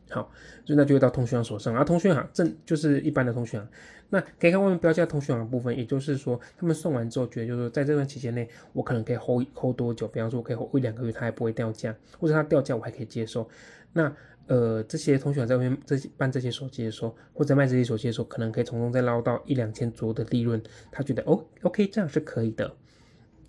[0.09, 0.31] 好，
[0.65, 3.69] 所以那就会到通讯行手上，而通讯行正就是一般的通讯行。
[4.11, 10.07] 那可以看外面标价通讯行的部分，也就是说，他们送完之后，觉得就是说，在这段期间内，我可能可以 hold hold 多久？
[10.07, 13.47] 比方说，我可以 hold 一两个月，它还不会掉价，或者它掉价我还可以接受。
[13.93, 14.11] 那
[14.47, 20.59] 呃，这些通讯行在外面这办这些手机的时候，或者卖这些手机的时候，可能可以从中再捞到一两千左右的利润。
[20.91, 22.75] 他觉得哦，OK，这样是可以的，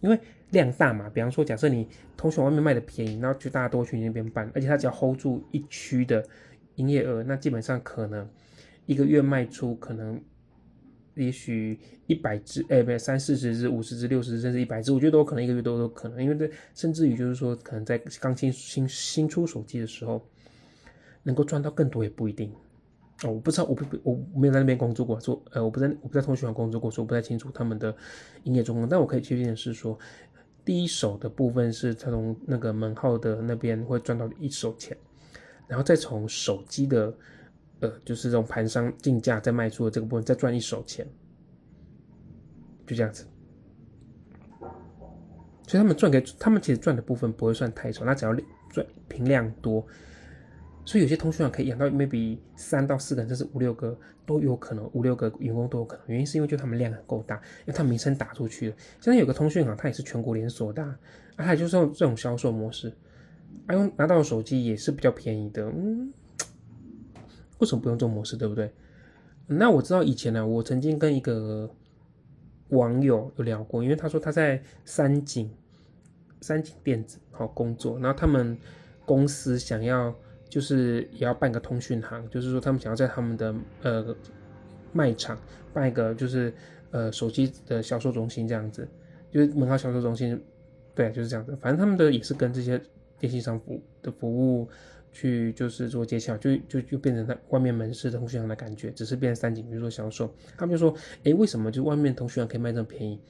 [0.01, 0.21] 因为
[0.51, 1.09] 量大嘛。
[1.09, 6.23] 比方说，假设你通讯外面卖的便宜，然后就大家都去那边办，而且他只要 hold 住一区的。
[6.81, 8.27] 营业额那基本上可能
[8.87, 10.19] 一个月卖出可能
[11.15, 20.25] 也许一百只，哎，不，三四十只、五十只、六十只，甚至一百只，我觉得都可能一个月都都可能，因为这甚至于就是说，可能在刚新新新出手机的时候，
[21.25, 22.51] 能够赚到更多也不一定。
[23.25, 27.95] 哦，我不知道，我不我没有在那边工作过，做呃，我不在我不在通讯行工作过，所以我不太清楚他们的
[28.45, 28.89] 营业状况。
[28.89, 29.99] 但我可以确定的是说，
[30.65, 34.97] 第一手的部分是他从那个门号的那边会赚到一手钱。
[35.71, 37.15] 然后再从手机的，
[37.79, 41.07] 呃，就是这种盘商竞价再卖出的这个部分再赚一手钱，
[42.85, 43.25] 就这样子。
[45.69, 48.35] 所以他们赚给他们其实赚的部分不会算太少，那只要
[48.69, 49.87] 赚频量多，
[50.85, 56.05] 所以有些通讯行可以养到 maybe 三到四个人，甚至五六个都有可能，五六个员工都有可能。
[56.09, 58.77] 原因是因为就他们量很够大，因为他名声打出去了。
[59.01, 60.99] 现在有个通讯行，它也是全国连锁的，啊，
[61.37, 62.93] 它就是这种销售模式。
[63.73, 66.13] 用拿到手机也是比较便宜的，嗯，
[67.59, 68.73] 为什么不用这种模式，对不对？
[69.47, 71.69] 那我知道以前呢，我曾经跟一个
[72.69, 75.51] 网友有聊过，因为他说他在三井
[76.41, 78.57] 三井电子好工作，然后他们
[79.05, 80.15] 公司想要
[80.49, 84.17] 就是也要办个通讯行，就是说他们想要在他们的呃
[84.93, 85.39] 卖场
[85.73, 86.53] 办一个就是
[86.93, 88.89] 呃手机的销售中心这样子，
[89.31, 90.41] 就是门号销售中心，
[90.95, 92.81] 对，就是这样子，反正他们的也是跟这些。
[93.21, 94.69] 电信商服的服务
[95.13, 100.33] 去就是做接洽，就就就变成他外面门市的通讯行的感觉，只是变三井去做销售。
[100.57, 103.21] 他们就说，哎，为什么就外面通讯可以卖这么便宜？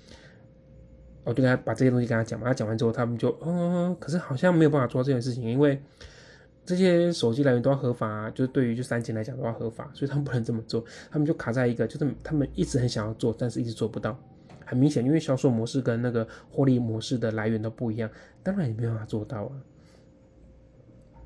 [1.25, 2.47] 我就跟他把这些东西跟他讲嘛。
[2.47, 5.79] 他讲完之后，他们就，嗯，可是好像没有办法做这件事情，因为
[6.65, 10.85] 这些手机来源都要合法，就是对于就三井来讲都要合法，所以他们不能这么做。
[11.11, 14.19] 他们就卡在一个，就是他们一直很想要做，但是一直做不到。
[14.65, 18.09] 很明显，因为销售模式跟那个获利模式的来源都不一样，
[18.43, 19.53] 当然也没办法做到啊。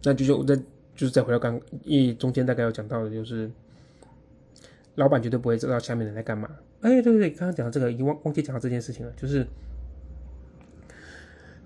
[0.05, 0.57] 那就就再
[0.95, 3.51] 就是再回到刚一中间大概要讲到的，就是
[4.95, 6.49] 老板绝对不会知道下面人在干嘛。
[6.83, 9.47] 哎，对对对，刚刚讲到这个，已经忘忘记讲到这件事情了，就是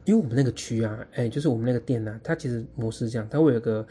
[0.05, 3.87] 因为我们那个区啊，哎，就是我们那个店呢，它其实模式是这样，它会有个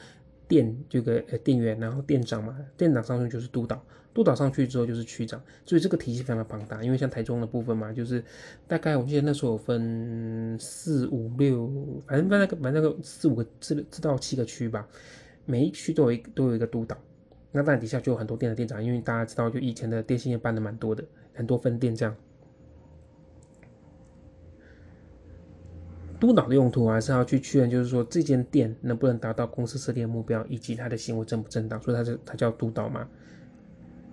[0.47, 3.83] 店，这个呃店员，然后店长嘛，店长上去就是督导。
[4.13, 6.83] 督导上去之后就是区长，所以这个体系非常的庞大。
[6.83, 8.23] 因为像台中的部分嘛，就是
[8.67, 11.71] 大概我记得那时候有分四五六，
[12.07, 14.87] 反正反正那个反正那个四五个至至到七个区吧，
[15.45, 16.97] 每一区都有一都有一个督导。
[17.51, 22.15] 那当然底下就有很多店的店长，因为大家知道，就以前的电信业办的蛮多的，很多分店这样。
[26.19, 33.07] 督导的用途还是要去确认，就是说这间店能不能达到公司设定的目标，以及他的行为正不正当，所以他是他叫督导嘛。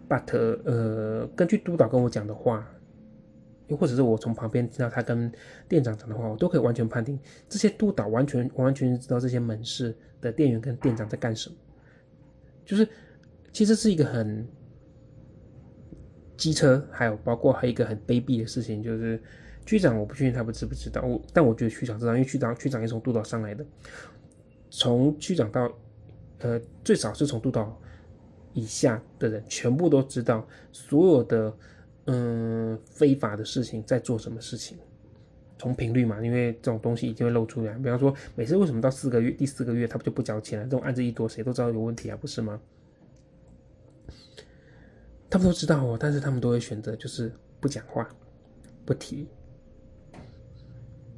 [0.08, 2.68] But 呃，根据督导跟我讲的话，
[3.68, 5.32] 又或者是我从旁边听到他跟
[5.66, 11.56] 店长讲的话，我都可以完全判定，这些督导完全完全知道这些门市的店员跟店长在干什么。
[12.66, 12.86] 就是
[13.50, 14.46] 其实是一个很
[16.36, 19.22] 机车，还有包括还有一个很卑鄙的事情，就是
[19.66, 23.64] 区长我不确定他不知不知道，我但我觉得区长知道，因为区长区长也从督导上来的，
[24.70, 25.72] 从区长到
[26.40, 27.80] 呃最少是从督导。
[28.56, 31.52] 以下的人全部都知道所有的
[32.04, 34.78] 嗯非法的事情在做什么事情，
[35.58, 37.72] 从频率嘛，因为这种东西一定会露出来。
[37.78, 40.64] 比方说，每次为什么到四个月第四个月他们就不交钱了？
[40.66, 42.60] 这种案子一多，谁都知道有问题啊，不是吗？
[45.28, 48.08] 他们都知道哦，但是他们都会选择就是不讲话，
[48.84, 49.26] 不提。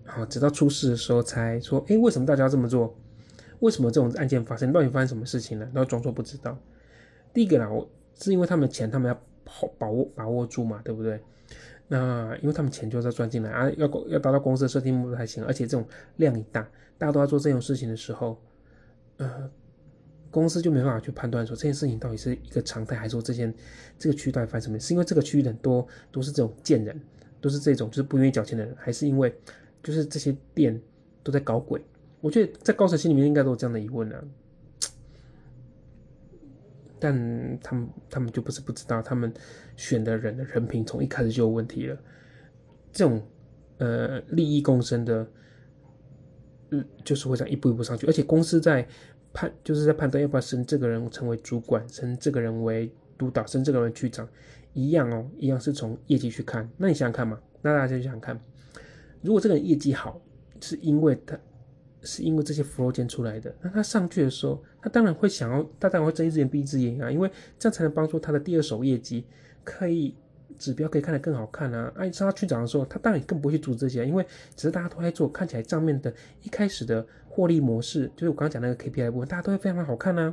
[0.07, 2.97] 好，直到出事的时候才说，哎，为什么大家要这么做？
[3.61, 4.73] 为什么这种案件发生？
[4.73, 5.65] 到底发生什么事情了？
[5.67, 6.59] 然后装作不知道。
[7.33, 11.21] 第一个啦，我是因为他们钱，他们要保把握把握住嘛，对不对？
[11.89, 15.45] 那因为他们钱就是要赚进来啊，要要达到公司的设定目标才行。
[15.45, 15.87] 而且这种
[16.17, 16.63] 量一大，
[16.99, 18.41] 大家都要做这种事情的时候，
[19.17, 19.51] 呃，
[20.31, 23.55] 公司就没办法去判断说这件事情到底是一个常态，还是说这件
[23.99, 24.79] 这个区到底发生什么？
[24.79, 27.01] 是因为这个区域人多都是这种贱人，
[27.41, 29.35] 都是这种就是不愿意缴钱的人，还是因为
[29.87, 30.83] 就是这些店
[31.23, 31.81] 都在搞鬼？
[32.21, 34.21] 我觉得在高层心里面应该都有这样的疑问啊。
[36.99, 37.15] 但
[37.63, 39.33] 他们他们就不是不知道，他们
[39.77, 41.97] 选的人的人品从一开始就有问题了。
[42.91, 43.23] 这种
[43.79, 45.25] 呃利益共生的，
[46.71, 48.09] 嗯，就是会这样一步一步上去。
[48.09, 48.85] 而且公司在
[49.33, 54.29] 判，就是在判断要不要升这个人成为主管，升这个人为督导，升这个人区长，
[54.73, 56.69] 一样哦，一样是从业绩去看。
[56.77, 58.41] 那你想想看嘛，那大家就想想看，
[59.27, 60.19] 如果这个人业绩好，
[60.61, 61.39] 是因为他。
[62.03, 69.27] 是因为这些福禄间出来的，那他上去的时候，他当然会想要，他当然会睁一只眼闭一只眼啊，因为这样才能帮助他的第二手业绩
[69.65, 70.15] 可以
[70.57, 71.93] 指标可以看得更好看啊。
[71.97, 74.25] 哎，上他去涨的时候，他当然更不会去阻止这些，因为
[74.55, 80.33] 只是大家都在做，看起来账面的一开始的获利模式，就是我刚刚讲那个 KPI 部分，大家都会非常的好看啊。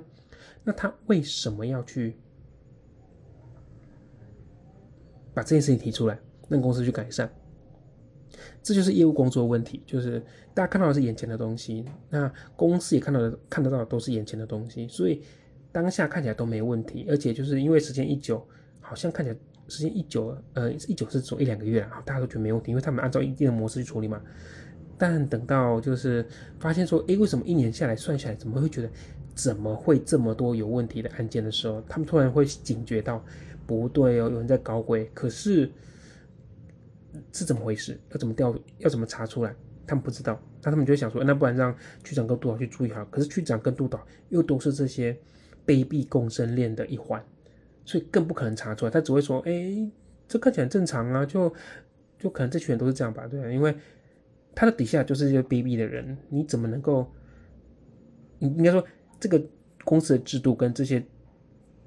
[0.64, 2.16] 那他为什么要去
[5.34, 6.20] 把这件事情提出来，
[6.50, 7.34] 让公司去改善？
[8.62, 10.22] 这就是业务工作问题，就是
[10.54, 15.22] 大家看到的是眼前的东西，那公司也看到的看得到的都是眼前的东西，所以
[15.72, 18.46] 当下看起来都没问题，而且就是因为时间一久，
[18.80, 19.38] 好像看起来
[19.68, 24.22] 时间一久，呃，一久是走一两个月啊，大家都觉得没问题，因为他们按照一定的模式去处理嘛。
[24.98, 26.26] 但等到就是
[26.60, 28.90] 发现说，诶，为什么一年下来算下来，怎么会觉得
[29.34, 33.24] 怎么会这么多有问题的案件的时候，他们突然会警觉到，
[33.66, 35.72] 不对哦，有人在搞鬼，可是。
[37.32, 38.00] 是怎么回事？
[38.12, 38.56] 要怎么调？
[38.80, 39.56] 要怎么查出来？
[39.86, 43.04] 他们不知道，那他们就想说，那不然让区长跟督导去注意好。
[43.06, 45.14] 可是区长跟督导又都是这些
[45.66, 47.24] 卑鄙共生链的一环，
[47.84, 48.92] 所以更不可能查出来。
[48.92, 49.92] 他只会说，哎，
[50.28, 51.54] 这看起来正常啊，就
[52.18, 53.76] 就可能这群人都是这样吧，对因为
[54.56, 57.12] 他的底下就是这些卑鄙的人，你怎么能够？
[58.40, 58.84] 你应该说，
[59.20, 59.42] 这个
[59.84, 61.06] 公司的制度跟这些。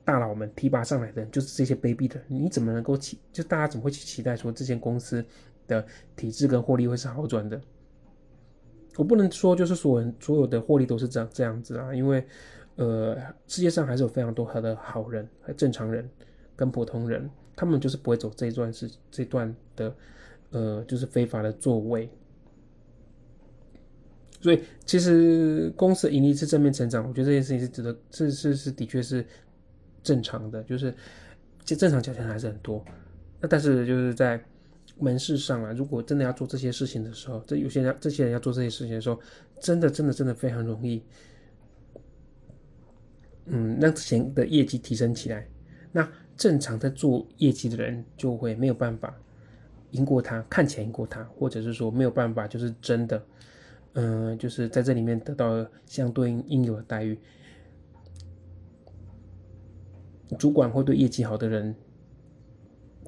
[0.06, 3.18] 大佬们提拔上来的就是这些卑鄙的，你怎么能够期？
[3.32, 5.22] 就大家怎么会去期待说这间公司
[5.66, 5.84] 的
[6.14, 7.60] 体制跟获利会是好转的？
[8.96, 12.24] 我不能说就是所所有的获利都是这样这样子啊，因为
[12.76, 13.16] 呃
[13.48, 16.08] 世界上还是有非常多好的好人、正常人
[16.54, 19.92] 跟普通人，他们就是不会走这一段是这段的
[20.50, 22.08] 呃就是非法的作为。
[24.40, 29.26] 所以其实公司盈利是正面成长，我觉得这件事情是值得，是是是的确是。
[30.06, 30.94] 正常的就是，
[31.64, 32.84] 就正常交钱还是很多，
[33.40, 34.40] 那但是就是在
[34.98, 39.20] 门市上啊，如果真的要做这些事情的时候，这有些人这些人要做这些事情的时候，
[39.58, 41.02] 真的真的真的非常容易，
[43.46, 45.44] 嗯，让钱的业绩提升起来。
[45.90, 49.12] 那正常在做业绩的人就会没有办法
[49.90, 53.20] 赢过他，看起来赢过他，或者是说没有办法，就是真的，
[53.94, 57.18] 嗯，就是在这里面得到相对应应有的待遇。
[60.38, 61.74] 主管会对业绩好的人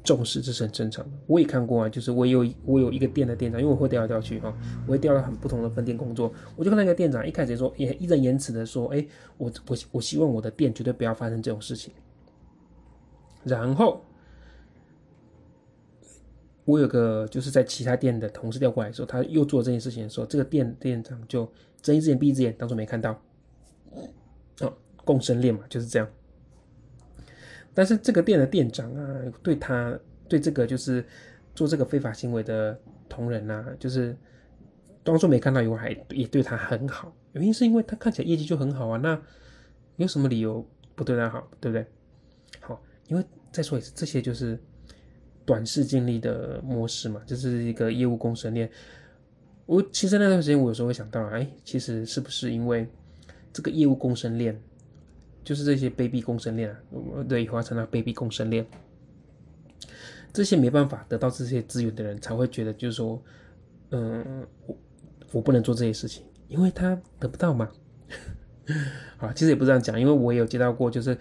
[0.04, 1.16] 重视，这是很正常的。
[1.26, 4.56] 我也看过啊，就是我有我有一个店的店长，因为我会调来调去哈，
[4.86, 6.32] 我会调到很不同的分店工作。
[6.56, 9.04] 我就看那个店长一开始说，也义正言辞的说：“哎，
[9.36, 11.92] 我我我希望我的店绝对不要发生这种事情。”
[13.44, 14.04] 然后
[16.64, 21.50] 我有个就是在其他店的同事调过来的时候，他又做这件事情的时候，这个店店长就
[21.82, 23.20] 睁一只眼闭一只眼，当做没看到。
[24.60, 24.72] 哦，
[25.04, 26.08] 共生链嘛，就是这样。
[27.78, 29.96] 但是这个店的店长啊，对他
[30.28, 31.04] 对这个就是
[31.54, 32.76] 做这个非法行为的
[33.08, 34.16] 同仁呐，就是
[35.04, 37.14] 当初没看到以后，还也对他很好。
[37.34, 39.16] 原因是因为他看起来业绩就很好啊，那
[39.94, 41.86] 有什么理由不对他好，对不对？
[42.58, 44.58] 好，因为再说一次，这些就是
[45.44, 48.68] 短视经历的模式嘛，就是一个业务工程链。
[49.66, 52.88] 我其实那段时间，我有时候会想到，哎，其实是不是因为
[53.52, 54.60] 这个业务工程链？
[55.48, 56.76] 就是这些卑鄙共生链啊，
[57.26, 58.66] 对，化成了卑鄙共生链。
[60.30, 63.18] 这些没办法得到这些资源的人，才会觉得就是说，
[63.92, 64.76] 嗯，我
[65.32, 67.66] 我不能做这些事情，因为他得不到嘛。
[69.16, 71.16] 好，其实也不这样讲，因为我也有接到过，就是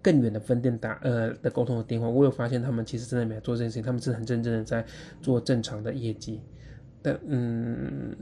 [0.00, 4.86] 更远的分店打呃的沟通的电话，我有发现他们其实真的没有做这件事情，他们是很认真的在
[5.20, 6.40] 做正常的业绩。
[7.02, 8.14] 但嗯，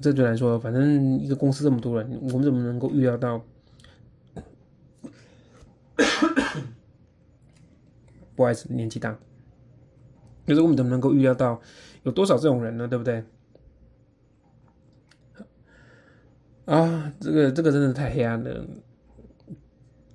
[0.00, 3.44] 这就来说，反正一个公司这么多人，我们怎么能够预料到？
[8.36, 9.16] 不好意思，年纪大。
[10.46, 11.60] 可是我们怎么能够预料到
[12.02, 12.86] 有多少这种人呢？
[12.88, 13.24] 对不对？
[16.66, 18.66] 啊，这个这个真的太黑暗了。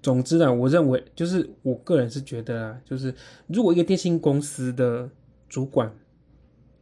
[0.01, 3.13] 总之呢，我认为就是我个人是觉得啊，就是
[3.47, 5.09] 如果一个电信公司的
[5.47, 5.91] 主管，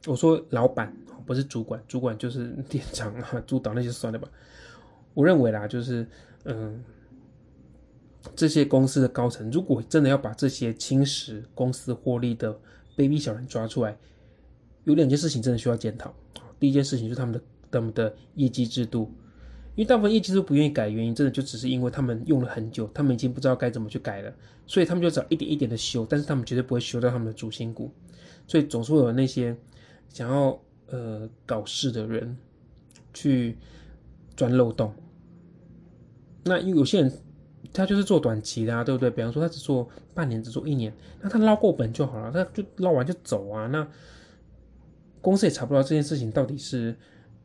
[0.08, 0.96] 我说老板
[1.26, 4.28] 不是主管，主管就是店长啊、督导那些算了吧。
[5.14, 6.08] 我认为啦，就是
[6.46, 6.84] 嗯。
[8.36, 12.54] 这些公司的高层如果真的要把这些侵蚀公司获利的
[12.96, 13.98] 卑鄙小人抓出来，
[14.84, 16.14] 有两件事情真的需要检讨。
[16.60, 19.12] 第一件事情就是他们的他们的业绩制度，
[19.76, 24.34] 因为大部分业绩都不愿意改，原因真的就只是因为他们用了很久，他们已经不知道该怎么去改了，
[24.66, 27.92] 所以他们就只一点一点的修，但是他们绝对不会修到他们的主心骨，
[28.48, 29.56] 所以总是会有那些
[30.10, 32.36] 想要呃搞事的人
[33.14, 33.56] 去
[34.36, 34.94] 钻漏洞。
[36.44, 37.12] 那因为有些人
[37.74, 39.10] 他就是做短期的啊，对不对？
[39.10, 43.68] 比方说他只做半年，只做一年，那他捞够本就好了，他就捞完就走啊。
[43.68, 43.88] 那
[45.22, 46.96] 公司也查不到这件事情到底是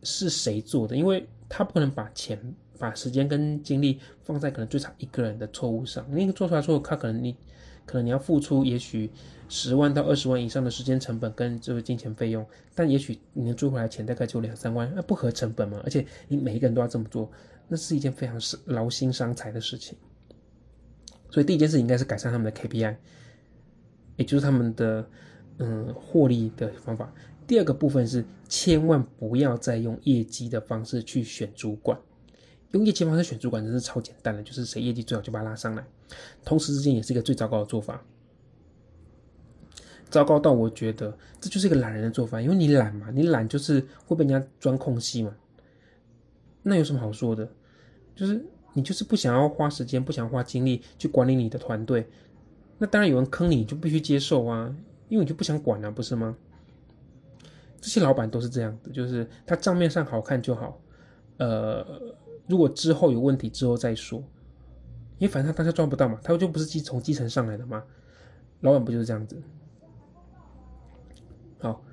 [0.02, 6.04] 是谁做的，因为他不可能把钱、把时间跟精力放在可能最差一个人的错误上。
[6.10, 7.36] 那个做出来错误，他可能你
[7.84, 9.10] 可能你要付出也许
[9.48, 15.80] 十万到二十万以上的时间成本跟这个金钱费用，但也许你能追回来钱大概就两三万，那不合成本嘛。
[15.82, 17.30] 而且你每一个人都要这么做，
[17.73, 19.97] 那是一件非常劳心伤财的事情。
[21.31, 22.95] 所以第一件事应该是改善他们的 KPI，
[24.16, 25.09] 也就是他们的
[25.57, 27.11] 嗯获利的方法。
[27.47, 31.99] 第二个部分是，千万不要再用业绩的方式去选主管。
[32.73, 35.83] 用业绩方式选主管真是超简单的，就是谁业绩最好就把他拉上来。
[36.45, 38.05] 同时之间也是一个最糟糕的做法，
[40.11, 42.39] 糟糕到我觉得这就是一个懒人的做法。
[42.39, 45.35] 因为你懒嘛，你懒就是会被人家钻空隙嘛。
[46.62, 47.51] 那有什么好说的？
[48.14, 48.44] 就是
[48.74, 52.08] 你就是不想要花时间，不想花精力去管理你的团队。
[52.78, 54.74] 那当然有人坑你，就必须接受啊，
[55.08, 56.36] 因为你就不想管啊，不是吗？
[57.80, 60.80] 这些老板都是这样的，就是他账面上好看就好，
[61.38, 61.84] 呃，
[62.46, 64.18] 如果之后有问题之后再说，
[65.18, 67.82] 因为反正他当下赚不到嘛，他就不是基从基层上来的嘛，
[68.60, 69.40] 老板不就是这样子？
[71.58, 71.84] 好，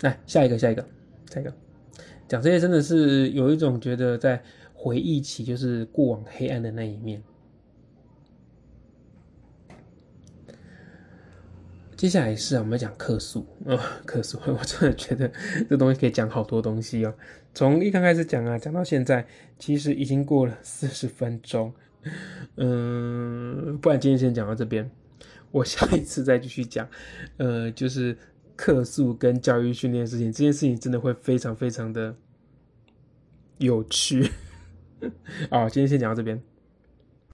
[0.00, 0.86] 来下一个，下一个，
[1.30, 1.52] 下一个，
[2.28, 4.42] 讲这些真的是有一种觉得在
[4.74, 7.22] 回忆起就是过往黑暗的那一面。
[11.96, 13.74] 接下来是啊，我们讲客诉啊，
[14.04, 15.32] 客诉， 我真的觉得
[15.70, 17.14] 这东西可以讲好多东西哦。
[17.54, 19.26] 从一刚开始讲啊，讲到现在，
[19.58, 21.72] 其实已经过了四十分钟。
[22.56, 24.90] 嗯，不然今天先讲到这边，
[25.50, 26.86] 我下一次再继续讲。
[27.38, 28.18] 呃，就是
[28.56, 32.16] 客诉跟教育训练事情，这件事情真的会非常非常的
[33.58, 34.30] 有趣。
[35.50, 36.42] 啊，今天先讲到这边。